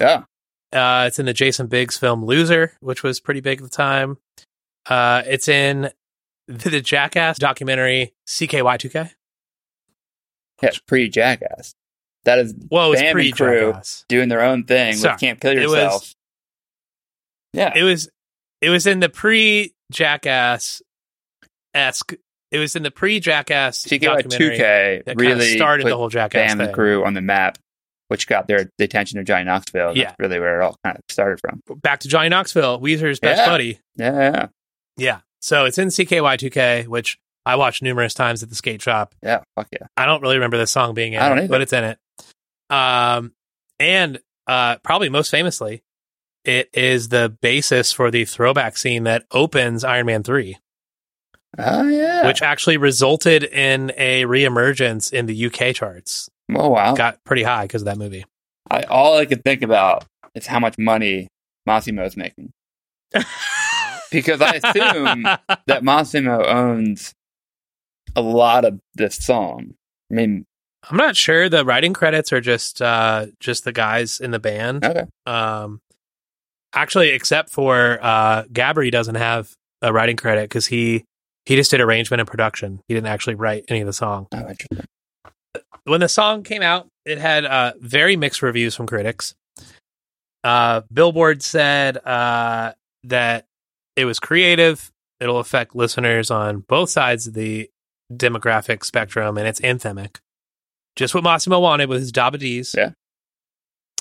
[0.00, 0.24] Yeah.
[0.72, 4.18] Uh, it's in the Jason Biggs film Loser, which was pretty big at the time.
[4.86, 5.90] Uh, it's in
[6.48, 9.10] the, the Jackass documentary CKY2K.
[10.62, 11.74] Yeah, pre Jackass.
[12.24, 13.72] That is Well, it was Bam pre crew.
[13.72, 14.04] Jackass.
[14.08, 15.12] doing their own thing Sorry.
[15.14, 16.14] with Can't Kill It was- Yourself.
[17.52, 17.72] yeah.
[17.76, 18.08] It was
[18.60, 20.82] it was in the pre Jackass
[21.74, 22.14] esque.
[22.50, 26.08] It was in the pre Jackass documentary CKY2K that kind of really started the whole
[26.08, 26.74] Jackass Bam thing.
[26.74, 27.58] crew on the map,
[28.08, 29.88] which got their the attention of Johnny Knoxville.
[29.88, 30.14] That's Yeah.
[30.18, 31.60] really where it all kind of started from.
[31.82, 33.46] Back to Johnny Knoxville, Weezer's best Yeah.
[33.46, 33.80] buddy.
[33.96, 34.46] Yeah, yeah,
[34.96, 35.20] Yeah.
[35.40, 39.14] So it's in CKY2K, which I watched numerous times at the skate shop.
[39.22, 39.42] yeah.
[39.54, 39.86] Fuck yeah.
[39.96, 41.50] I don't really remember this song being in I don't it, either.
[41.50, 41.98] but it's in it.
[42.70, 43.32] Um,
[43.78, 45.82] and uh, probably most famously,
[46.44, 50.56] it is the basis for the throwback scene that opens Iron Man 3.
[51.58, 52.26] Oh yeah.
[52.26, 56.28] which actually resulted in a reemergence in the UK charts.
[56.54, 56.94] oh wow.
[56.94, 58.24] Got pretty high because of that movie.
[58.70, 61.28] I, all I could think about is how much money
[61.64, 62.52] Massimo is making.
[64.10, 65.22] because I assume
[65.66, 67.14] that Massimo owns
[68.14, 69.74] a lot of this song.
[70.10, 70.44] I mean,
[70.88, 71.48] I'm not sure.
[71.48, 74.84] The writing credits are just uh, just the guys in the band.
[74.84, 75.04] okay.
[75.26, 75.80] Um,
[76.72, 79.52] actually, except for uh, Gabry doesn't have
[79.82, 81.04] a writing credit because he
[81.44, 82.80] he just did arrangement and production.
[82.88, 84.28] He didn't actually write any of the song.
[84.32, 84.84] Oh, interesting.
[85.84, 89.34] When the song came out, it had uh, very mixed reviews from critics.
[90.42, 92.72] Uh, Billboard said uh,
[93.04, 93.45] that
[93.96, 94.92] it was creative.
[95.18, 97.70] It'll affect listeners on both sides of the
[98.12, 100.18] demographic spectrum, and it's anthemic.
[100.94, 102.76] Just what Massimo wanted with his Dabadies.
[102.76, 102.90] Yeah.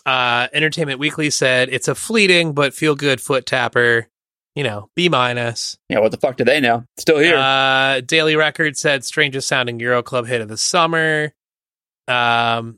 [0.06, 4.08] Uh, Entertainment Weekly said it's a fleeting but feel good foot tapper.
[4.56, 5.78] You know, B minus.
[5.90, 6.86] Yeah, what the fuck do they know?
[6.98, 7.36] Still here.
[7.36, 11.34] Uh, Daily Record said strangest sounding Euro Club hit of the summer.
[12.08, 12.78] Um,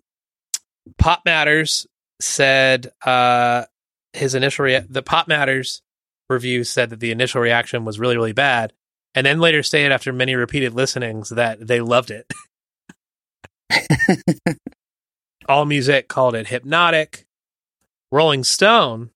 [0.97, 1.85] Pop Matters
[2.19, 3.65] said uh,
[4.13, 5.83] his initial the Pop Matters
[6.29, 8.73] review said that the initial reaction was really really bad,
[9.15, 12.31] and then later stated after many repeated listenings that they loved it.
[15.49, 17.25] All Music called it hypnotic.
[18.11, 19.11] Rolling Stone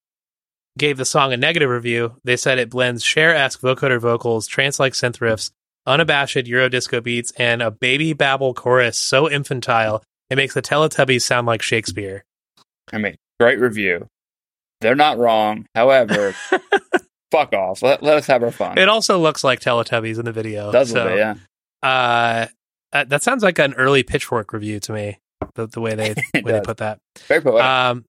[0.78, 2.16] gave the song a negative review.
[2.24, 5.50] They said it blends Cher-esque vocoder vocals, trance-like synth riffs,
[5.86, 11.20] unabashed Euro disco beats, and a baby babble chorus so infantile it makes the Teletubbies
[11.20, 12.24] sound like Shakespeare.
[12.90, 14.06] I mean, great review.
[14.82, 15.66] They're not wrong.
[15.74, 16.34] However,
[17.30, 17.82] fuck off.
[17.82, 18.78] Let, let us have our fun.
[18.78, 20.70] It also looks like Teletubbies in the video.
[20.70, 21.34] does so, look, yeah.
[21.82, 22.46] uh,
[22.92, 25.18] uh, that sounds like an early Pitchfork review to me.
[25.54, 26.98] The, the way they It way they put that.
[27.26, 27.64] Very poetic.
[27.64, 28.04] Um,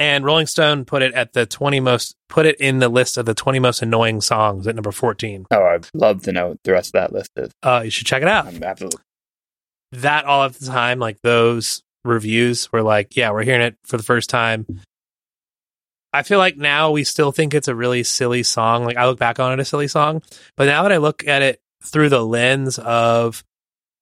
[0.00, 3.26] and Rolling Stone put it at the twenty most put it in the list of
[3.26, 5.46] the twenty most annoying songs at number fourteen.
[5.50, 7.50] oh, I'd love to know what the rest of that list is.
[7.62, 8.46] Uh, you should check it out.
[8.46, 9.02] I'm absolutely.
[9.92, 13.96] that all of the time, like those reviews were like, yeah, we're hearing it for
[13.96, 14.66] the first time.
[16.12, 18.84] I feel like now we still think it's a really silly song.
[18.84, 20.22] Like I look back on it a silly song,
[20.56, 23.44] but now that I look at it through the lens of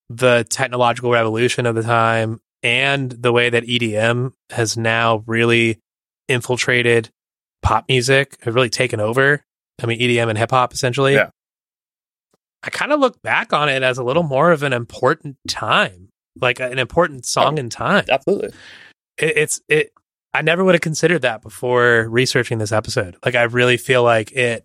[0.09, 5.79] the technological revolution of the time and the way that EDM has now really
[6.29, 7.11] infiltrated
[7.63, 9.43] pop music, have really taken over.
[9.83, 11.15] I mean, EDM and hip hop essentially.
[11.15, 11.31] Yeah.
[12.63, 16.09] I kind of look back on it as a little more of an important time,
[16.41, 18.05] like an important song in time.
[18.09, 18.49] Absolutely.
[19.19, 19.93] It, it's it.
[20.37, 23.17] I never would have considered that before researching this episode.
[23.25, 24.65] Like, I really feel like it.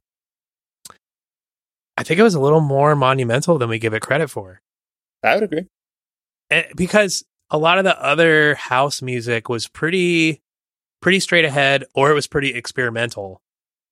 [1.98, 4.60] I think it was a little more monumental than we give it credit for,
[5.24, 5.68] I would agree.
[6.50, 10.42] and because a lot of the other house music was pretty,
[11.02, 13.40] pretty straight ahead, or it was pretty experimental,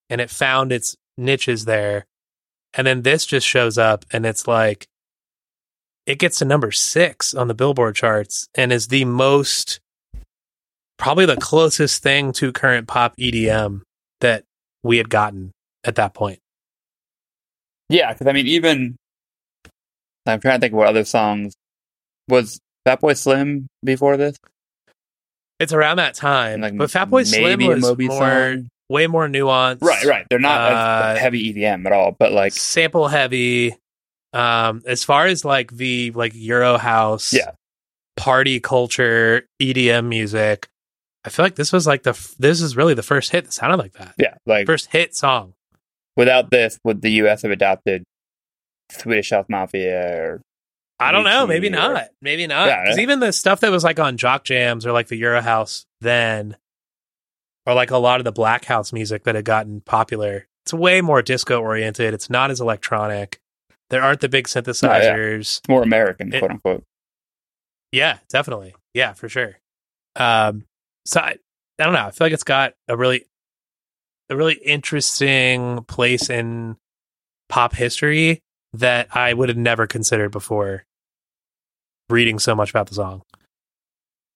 [0.09, 2.07] and it found its niches there.
[2.73, 4.87] And then this just shows up, and it's like
[6.05, 9.79] it gets to number six on the Billboard charts, and is the most
[10.99, 13.81] probably the closest thing to current pop EDM
[14.21, 14.43] that
[14.83, 15.51] we had gotten
[15.83, 16.39] at that point.
[17.89, 18.95] Yeah, because I mean, even
[20.27, 21.53] I'm trying to think of what other songs
[22.27, 24.37] was Fatboy Slim before this.
[25.59, 28.67] It's around that time, Like but Fatboy Slim was more, song?
[28.89, 30.25] way more nuanced, Right, right.
[30.29, 33.75] They're not Uh, heavy EDM at all, but like, sample heavy.
[34.31, 37.51] Um, as far as like the like Euro house, Yeah.
[38.15, 40.67] party culture, EDM music,
[41.25, 43.51] I feel like this was like the f- this is really the first hit that
[43.53, 44.15] sounded like that.
[44.17, 45.53] yeah, like First hit song.
[46.15, 47.41] without this, would the U.S.
[47.41, 48.03] have adopted
[48.91, 50.41] Swedish House Mafia or
[50.99, 51.45] I don't know.
[51.47, 52.07] Maybe or- not.
[52.21, 52.67] Maybe not.
[52.67, 53.03] Yeah, 'Cause yeah.
[53.03, 56.57] even the stuff that was like on Jock Jams or like the Euro House then,
[57.65, 61.01] or like a lot of the Black House music that had gotten popular, it's way
[61.01, 62.13] more disco oriented.
[62.13, 63.39] It's not as electronic.
[63.89, 65.59] There aren't the big synthesizers.
[65.59, 66.83] It's more American, It- quote unquote.
[67.91, 68.19] yeah.
[68.29, 68.75] definitely.
[68.93, 69.57] Yeah, for sure.
[70.15, 70.65] Um,
[71.09, 71.35] so I,
[71.79, 72.05] I don't know.
[72.05, 73.25] I feel like it's got a really,
[74.29, 76.77] a really interesting place in
[77.47, 78.41] pop history
[78.73, 80.83] that I would have never considered before
[82.09, 83.23] reading so much about the song.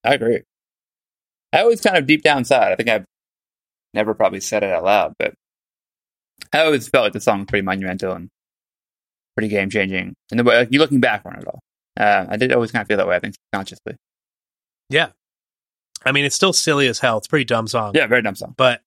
[0.04, 0.42] I agree.
[1.54, 3.06] I always kind of deep down inside, I think I've
[3.94, 5.36] never probably said it out loud, but
[6.52, 8.30] I always felt like the song was pretty monumental and
[9.38, 10.16] pretty game changing.
[10.32, 11.60] And the way like, you're looking back on it all,
[12.00, 13.16] uh, I did always kind of feel that way.
[13.16, 13.96] I think consciously.
[14.90, 15.10] Yeah.
[16.06, 17.18] I mean, it's still silly as hell.
[17.18, 17.92] It's a pretty dumb song.
[17.96, 18.54] Yeah, very dumb song.
[18.58, 18.82] But,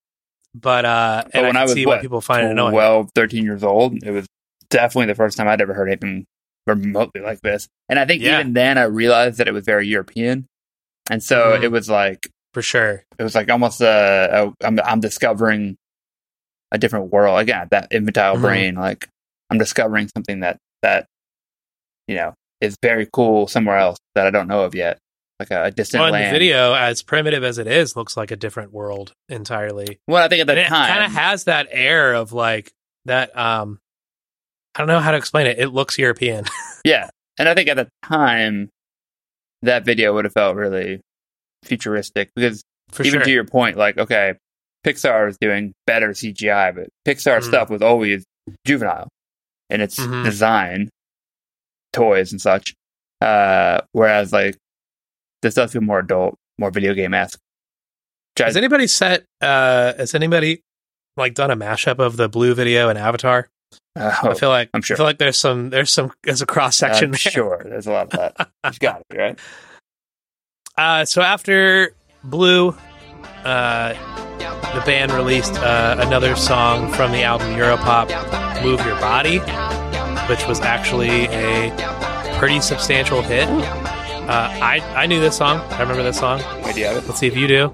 [0.55, 2.73] but, uh, But and when I I, was see what, why people find it annoying.
[2.73, 4.27] 12, 13 years old, it was
[4.71, 6.27] definitely the first time I'd ever heard anything
[6.67, 7.69] remotely like this.
[7.89, 8.41] And I think Yeah.
[8.41, 10.47] even then I realized that it was very European.
[11.11, 11.63] And so Mhm.
[11.63, 13.05] it was like for sure.
[13.19, 15.77] it was like almost uh, a, I'm I'm discovering
[16.73, 17.69] a different world again.
[17.71, 18.41] That infantile Mhm.
[18.43, 19.09] brain, like
[19.51, 21.07] I'm discovering something that that
[22.09, 24.99] you know is very cool somewhere else that I don't know of yet,
[25.41, 26.27] like a, a distant Well, land.
[26.27, 29.99] the video, as primitive as it is, looks like a different world entirely.
[30.09, 32.73] Well, I think at the And time, kind of has that air of like
[33.05, 33.37] that.
[33.37, 33.79] Um,
[34.75, 35.59] I don't know how to explain it.
[35.59, 36.45] It looks European.
[36.85, 37.09] yeah,
[37.39, 38.71] and I think at the time
[39.63, 41.01] that video would have felt really
[41.65, 43.25] futuristic because for even sure.
[43.25, 44.35] to your point, like okay,
[44.87, 47.43] Pixar is doing better CGI, but Pixar Mhm.
[47.45, 48.25] stuff was always
[48.67, 49.09] juvenile
[49.71, 50.25] in its Mhm.
[50.25, 50.89] design,
[51.93, 52.75] toys and such.
[53.21, 54.57] Uh, whereas like
[55.47, 57.39] this does feel more adult, more video game esque.
[58.37, 59.25] has anybody set?
[59.41, 60.63] Uh, has anybody
[61.17, 63.49] like done a mashup of the blue video and Avatar?
[63.95, 64.97] I feel like I'm sure.
[64.97, 67.13] I feel like there's some there's some there's a cross section.
[67.13, 67.19] There.
[67.19, 68.51] sure there's a lot of that.
[68.65, 69.39] You've got it right.
[70.77, 71.93] Uh, so after
[72.25, 72.77] Blue,
[73.45, 73.95] uh,
[74.75, 78.09] the band released uh, another song from the album Europop,
[78.63, 79.39] "Move Your Body,"
[80.29, 83.49] which was actually a pretty substantial hit.
[84.29, 85.61] Uh, I I knew this song.
[85.73, 86.43] I remember this song.
[86.65, 87.07] Wait, do you have it?
[87.07, 87.73] Let's see if you do.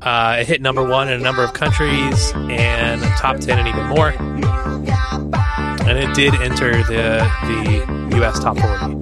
[0.00, 3.86] Uh, it hit number one in a number of countries and top ten and even
[3.86, 4.14] more.
[5.86, 8.38] And it did enter the the U.S.
[8.40, 8.94] top forty.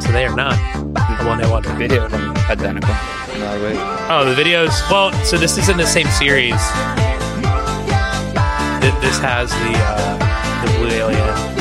[0.00, 0.56] So they are not
[1.18, 1.72] the one hit wonder.
[1.74, 2.04] Video
[2.48, 2.90] identical.
[2.90, 4.10] lot of.
[4.10, 4.70] Oh, the videos.
[4.90, 6.60] Well, so this is in the same series.
[9.00, 11.53] This has the uh, the blue alien,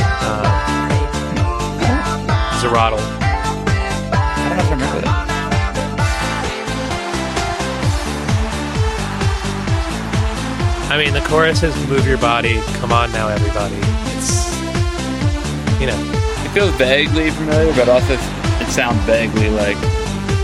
[2.73, 2.97] Zorotl.
[2.97, 6.33] I don't know if I remember that.
[10.91, 13.75] I mean, the chorus is "Move your body." Come on now, everybody.
[14.17, 14.53] It's
[15.79, 15.97] you know,
[16.45, 19.77] It feels vaguely familiar, but also it sounds vaguely like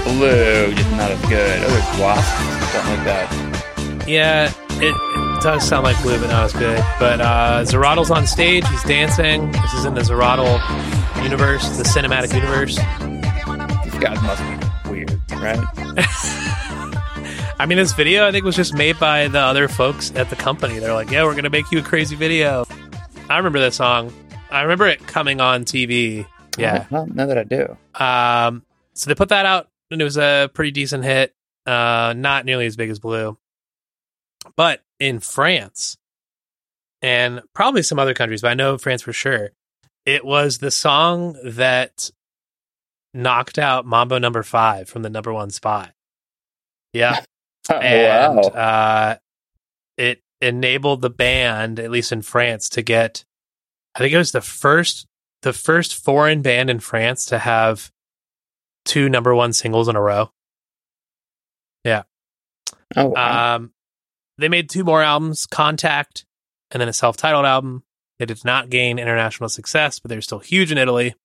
[0.04, 1.64] blue, just not as good.
[1.64, 2.36] Oh, there's wasp,
[2.74, 4.08] something like that.
[4.08, 4.52] yeah,
[4.82, 6.84] it, it does sound like blue, but not as good.
[7.00, 8.68] But uh, Zorotl's on stage.
[8.70, 9.52] He's dancing.
[9.52, 10.60] This is in the Zorotl
[11.24, 12.76] universe, the cinematic universe.
[13.84, 14.42] These guys must
[14.86, 15.60] be weird, right?
[17.60, 20.36] I mean, this video I think was just made by the other folks at the
[20.36, 20.80] company.
[20.80, 22.66] They're like, "Yeah, we're gonna make you a crazy video."
[23.30, 24.14] I remember that song.
[24.50, 26.26] I remember it coming on TV.
[26.58, 26.86] Yeah.
[26.90, 27.78] Well, now that I do.
[27.96, 28.64] Um.
[28.94, 31.36] So they put that out, and it was a pretty decent hit.
[31.66, 33.38] Uh, not nearly as big as Blue,
[34.56, 35.98] but in France
[37.02, 39.52] and probably some other countries, but I know France for sure.
[40.06, 42.10] It was the song that
[43.14, 45.94] knocked out Mambo Number Five from the number one spot.
[46.94, 47.22] Yeah
[47.70, 48.42] and wow.
[48.42, 49.16] uh,
[49.98, 53.24] it enabled the band, at least in France, to get.
[53.96, 55.06] I think it was the first,
[55.42, 57.92] the first foreign band in France to have
[58.86, 60.32] two number one singles in a row.
[61.84, 62.04] Yeah.
[62.96, 63.56] oh, wow.
[63.56, 63.72] Um,
[64.38, 66.26] they made two more albums, Contact,
[66.72, 67.84] and then a self-titled album.
[68.20, 71.16] They did not gain international success, but they're still huge in Italy.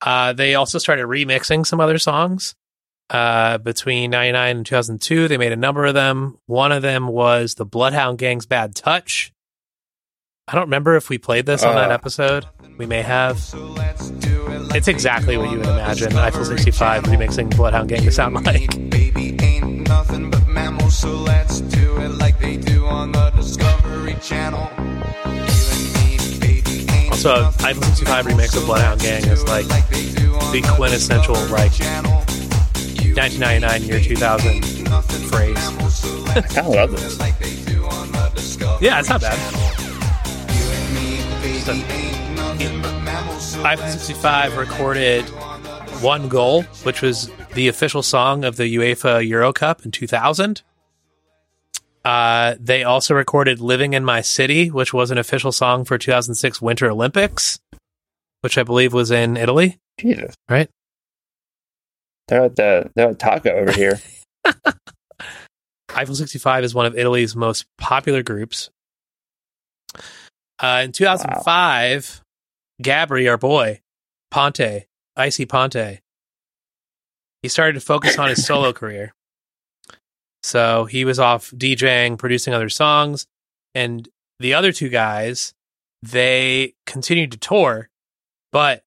[0.00, 2.54] Uh, they also started remixing some other songs.
[3.08, 6.38] Uh, between 99 and 2002, they made a number of them.
[6.46, 9.32] One of them was the Bloodhound Gang's Bad Touch.
[10.48, 11.94] I don't remember if we played this on that Uh.
[11.94, 12.46] episode.
[12.78, 13.36] We may have.
[14.74, 18.90] It's exactly what you would imagine Eiffel 65 remixing Bloodhound Gang to sound like.
[18.90, 24.16] Baby ain't nothing but mammals, so let's do it like they do on the Discovery
[24.22, 24.68] Channel.
[27.26, 29.88] You and me, baby, ain't Also, a 65 remix of Bloodhound Gang is like like
[29.88, 34.64] they do on the quintessential like 1999 year 2000
[35.28, 35.56] phrase.
[35.58, 37.18] I kind of love this.
[37.18, 39.36] Like they do on the Discovery Yeah, it's not bad.
[40.54, 41.58] You and me, baby,
[41.92, 45.24] ain't nothing but mammals, so Eiffel 65 recorded
[46.00, 50.62] One Goal, which was the official song of the UEFA Euro Cup in 2000.
[52.06, 56.62] Uh, they also recorded Living in My City, which was an official song for 2006
[56.62, 57.58] Winter Olympics,
[58.42, 60.36] which I believe was in Italy, Jesus.
[60.48, 60.70] right?
[62.28, 63.98] They're at the they're at Taco over here.
[65.96, 68.70] Eiffel 65 is one of Italy's most popular groups.
[70.60, 72.22] Uh, in 2005,
[72.84, 73.80] Gabri, our boy,
[74.30, 74.84] Ponte,
[75.16, 75.98] Icy Ponte,
[77.42, 79.12] he started to focus on his solo career.
[80.46, 83.26] So he was off DJing, producing other songs,
[83.74, 84.08] and
[84.38, 85.52] the other two guys,
[86.04, 87.88] they continued to tour,
[88.52, 88.84] but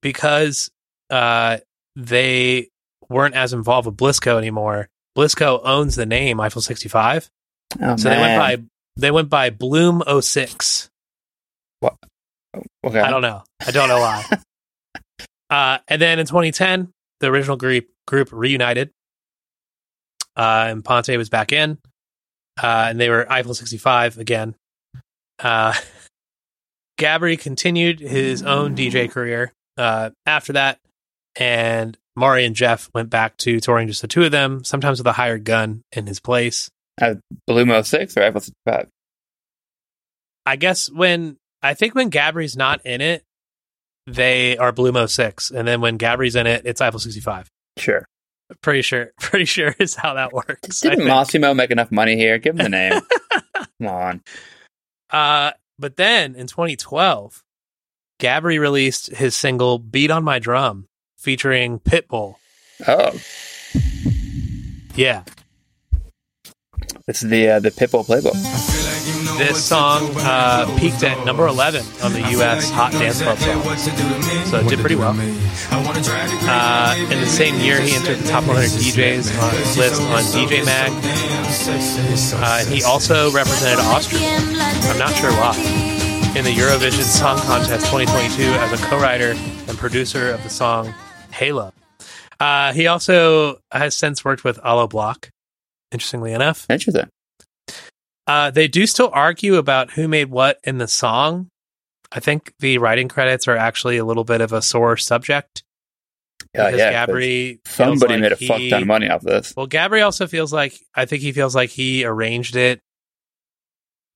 [0.00, 0.70] because
[1.10, 1.58] uh,
[1.94, 2.70] they
[3.10, 7.30] weren't as involved with Blisco anymore, Blisco owns the name Eiffel 65.
[7.78, 8.62] Oh, So they went by
[8.96, 10.88] they went by Bloom 06.
[12.82, 12.98] Okay.
[12.98, 13.44] I don't know.
[13.60, 14.24] I don't know why.
[15.50, 16.90] uh, and then in 2010,
[17.20, 18.90] the original group group reunited.
[20.36, 21.78] Uh, and Ponte was back in.
[22.62, 24.54] Uh, and they were Eiffel 65 again.
[25.38, 25.74] Uh,
[26.98, 30.78] Gabry continued his own DJ career uh, after that,
[31.36, 35.06] and Maury and Jeff went back to touring just the two of them, sometimes with
[35.06, 36.70] a hired gun in his place.
[37.00, 37.14] Uh,
[37.46, 38.88] Bloom 06 or Eiffel 65?
[40.44, 43.24] I guess when I think when Gabry's not in it,
[44.06, 47.48] they are Bloom 06, and then when Gabry's in it, it's Eiffel sixty five.
[47.78, 48.04] Sure.
[48.60, 50.80] Pretty sure, pretty sure is how that works.
[50.80, 51.06] Didn't.
[51.06, 52.38] Massimo make enough money here?
[52.38, 53.00] Give him the name.
[53.78, 54.22] Come on.
[55.10, 57.42] Uh, but then in 2012,
[58.20, 62.36] Gabry released his single "Beat on My Drum" featuring Pitbull.
[62.86, 63.12] Oh,
[64.94, 65.24] Yeah,
[67.08, 68.32] is the uh, the Pitbull playbook.
[69.38, 72.70] this song uh, peaked at number 11 on the U.S.
[72.70, 73.62] Hot Dance Club song,
[74.46, 75.14] so it did pretty well.
[75.18, 80.64] Uh, in the same year, he entered the top 100 DJs on list on DJ
[80.64, 80.92] Mag.
[82.34, 84.36] Uh, he also represented Austria.
[84.90, 85.56] I'm not sure why.
[86.36, 89.32] In the Eurovision Song Contest 2022 as a co-writer
[89.68, 90.94] and producer of the song
[91.32, 91.72] "Halo."
[92.40, 95.30] Uh, he also has since worked with Alo Block.
[95.92, 97.08] Interestingly enough, Interesting.
[98.26, 101.48] uh, they do still argue about who made what in the song.
[102.10, 105.62] I think the writing credits are actually a little bit of a sore subject.
[106.54, 109.54] Yeah, because Gabry Somebody like made a he- fuck ton of money off this.
[109.56, 112.80] Well, Gabry also feels like I think he feels like he arranged it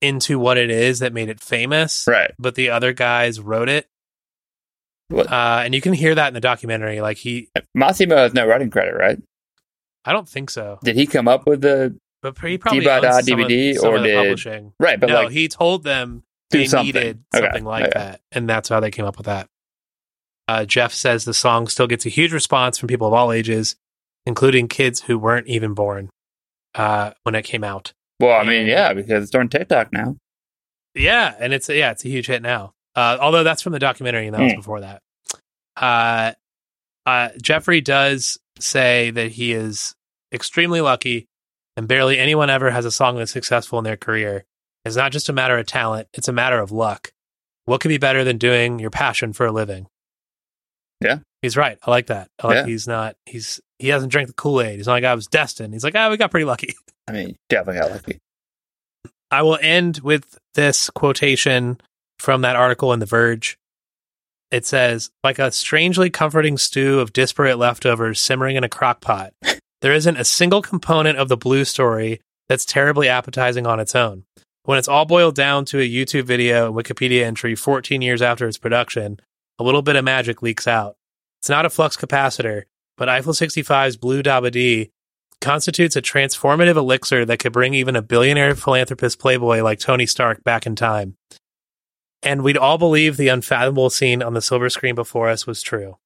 [0.01, 2.31] into what it is that made it famous, Right.
[2.37, 3.87] but the other guys wrote it.
[5.11, 7.01] Uh, and you can hear that in the documentary.
[7.01, 9.17] Like he, Massimo has no writing credit, right?
[10.05, 13.39] I don't think so, Did he come up with the but he probably owns some
[13.39, 14.73] of- DVD some or did- publishing.
[14.79, 14.99] right?
[14.99, 16.85] But no, like, he told them they something.
[16.87, 17.91] needed Okay, something like okay.
[17.99, 19.47] that, and that's how they came up with that.
[20.47, 23.75] Uh, Jeff says the song still gets a huge response from people of all ages,
[24.25, 26.09] including kids who weren't even born
[26.75, 27.91] uh, when it came out.
[28.19, 30.15] well, I mean, yeah, because it's on TikTok now.
[30.95, 32.73] Yeah, and it's yeah, it's a huge hit now.
[32.95, 34.59] Uh, although that's from the documentary, and that was Hmm.
[34.59, 35.01] before that.
[35.75, 36.31] Uh,
[37.05, 39.93] uh, Jeffrey does say that he is
[40.33, 41.27] extremely lucky,
[41.75, 44.45] and barely anyone ever has a song that's successful in their career.
[44.85, 47.11] It's not just a matter of talent; it's a matter of luck.
[47.65, 49.87] What could be better than doing your passion for a living?
[51.01, 51.19] Yeah.
[51.41, 51.77] he's right.
[51.85, 52.29] I like that.
[52.41, 52.65] I like Yeah.
[52.65, 53.15] he's not.
[53.25, 54.77] He's he hasn't drank the Kool Aid.
[54.77, 55.73] He's not like I was destined.
[55.73, 56.73] He's like, ah, we got pretty lucky.
[57.07, 58.19] I mean, definitely got lucky.
[59.29, 61.79] I will end with this quotation
[62.17, 63.57] from that article in The Verge.
[64.51, 69.33] It says, like a strangely comforting stew of disparate leftovers simmering in a crock pot,
[69.81, 74.23] there isn't a single component of the blue story that's terribly appetizing on its own.
[74.63, 78.47] When it's all boiled down to a YouTube video and Wikipedia entry 14 years after
[78.47, 79.19] its production,
[79.59, 80.95] a little bit of magic leaks out.
[81.39, 82.63] It's not a flux capacitor,
[82.97, 84.91] but Eiffel 65's Blue Dabba Dee
[85.39, 90.43] constitutes a transformative elixir that could bring even a billionaire philanthropist playboy like Tony Stark
[90.43, 91.15] back in time.
[92.27, 95.97] And we'd all believe the unfathomable scene on the silver screen before us was true.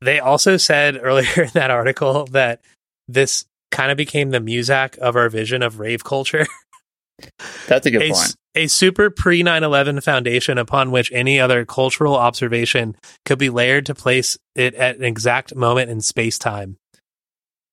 [0.00, 2.60] They also said earlier in that article that
[3.08, 6.46] this kind of became the Muzak of our vision of rave culture.
[7.66, 8.36] That's a good a, point.
[8.54, 13.86] a super pre 9 11 foundation upon which any other cultural observation could be layered
[13.86, 16.76] to place it at an exact moment in space time.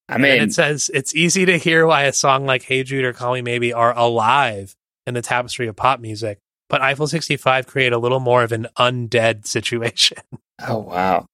[0.09, 3.05] I And mean, it says it's easy to hear why a song like Hey Jude
[3.05, 4.73] or Call Me Maybe are alive
[5.05, 6.39] in the tapestry of pop music,
[6.72, 10.18] but Eiffel 65 create a little more of an undead situation.
[10.68, 11.26] oh wow,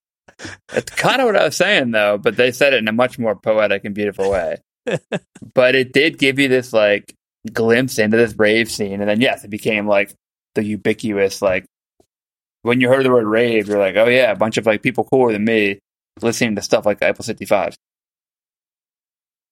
[0.66, 2.18] that's kind of what I was saying though.
[2.18, 4.56] But they said it in a much more poetic and beautiful way.
[5.54, 7.14] but it did give you this like
[7.52, 10.12] glimpse into this rave scene, and then yes, it became like
[10.56, 11.64] the ubiquitous like
[12.62, 15.04] when you heard the word rave, you're like, oh yeah, a bunch of like people
[15.04, 15.78] cooler than me
[16.20, 17.76] listening to stuff like Eiffel 65.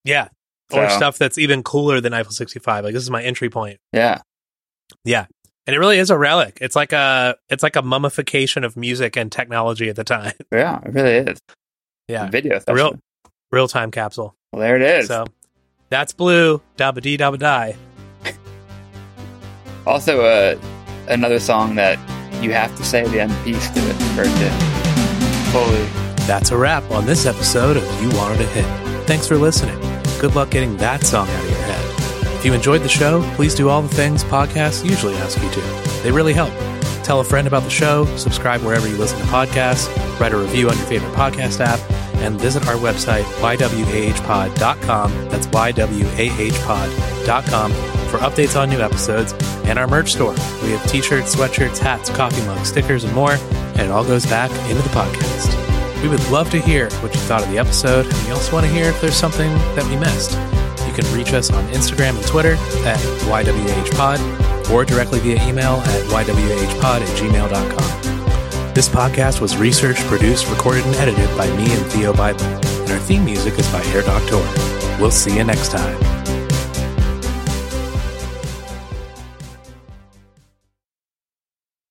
[0.03, 0.27] yeah.
[0.73, 2.83] Or stuff that's even cooler than Eiffel 65.
[2.83, 3.77] Like this is my entry point.
[3.93, 4.19] Yeah.
[5.03, 5.25] Yeah,
[5.67, 6.57] And it really is a relic.
[6.61, 10.31] It's like a it's like a mummification of music and technology at the time.
[10.51, 11.37] yeah, it really is.
[12.07, 12.29] Yeah.
[12.29, 12.97] video, A real
[13.51, 14.33] real time capsule.
[14.53, 15.07] Well, there it is.
[15.07, 15.25] So
[15.89, 17.75] that's blue, dabba dee dabba die.
[19.85, 20.59] Also, uh,
[21.07, 21.97] another song that
[22.43, 24.49] you have to say the end piece to it for it to
[25.53, 25.85] fully.
[26.27, 29.07] That's a wrap on this episode of You Wanted a Hit.
[29.07, 29.79] Thanks for listening.
[30.19, 31.66] Good luck getting that song out of your head.
[32.47, 35.59] You enjoyed the show, please do all the things podcasts usually ask you to.
[36.01, 36.53] They really help.
[37.03, 40.69] Tell a friend about the show, subscribe wherever you listen to podcasts, write a review
[40.69, 41.77] on your favorite podcast app,
[42.21, 45.11] and visit our website, ywahpod.com.
[45.27, 46.11] That's ywahpod.com
[48.07, 49.33] for updates on new episodes
[49.65, 50.31] and our merch store.
[50.63, 54.25] We have t shirts, sweatshirts, hats, coffee mugs, stickers, and more, and it all goes
[54.25, 56.01] back into the podcast.
[56.01, 58.65] We would love to hear what you thought of the episode, and we also want
[58.65, 60.39] to hear if there's something that we missed.
[60.97, 62.53] Can reach us on Instagram and Twitter
[62.87, 62.97] at
[63.29, 64.71] YWHpod.
[64.71, 68.73] or directly via email at ywhpod at gmail.com.
[68.73, 72.99] This podcast was researched, produced, recorded, and edited by me and Theo Bible, and our
[72.99, 74.37] theme music is by Air Doctor.
[74.99, 76.16] We'll see you next time.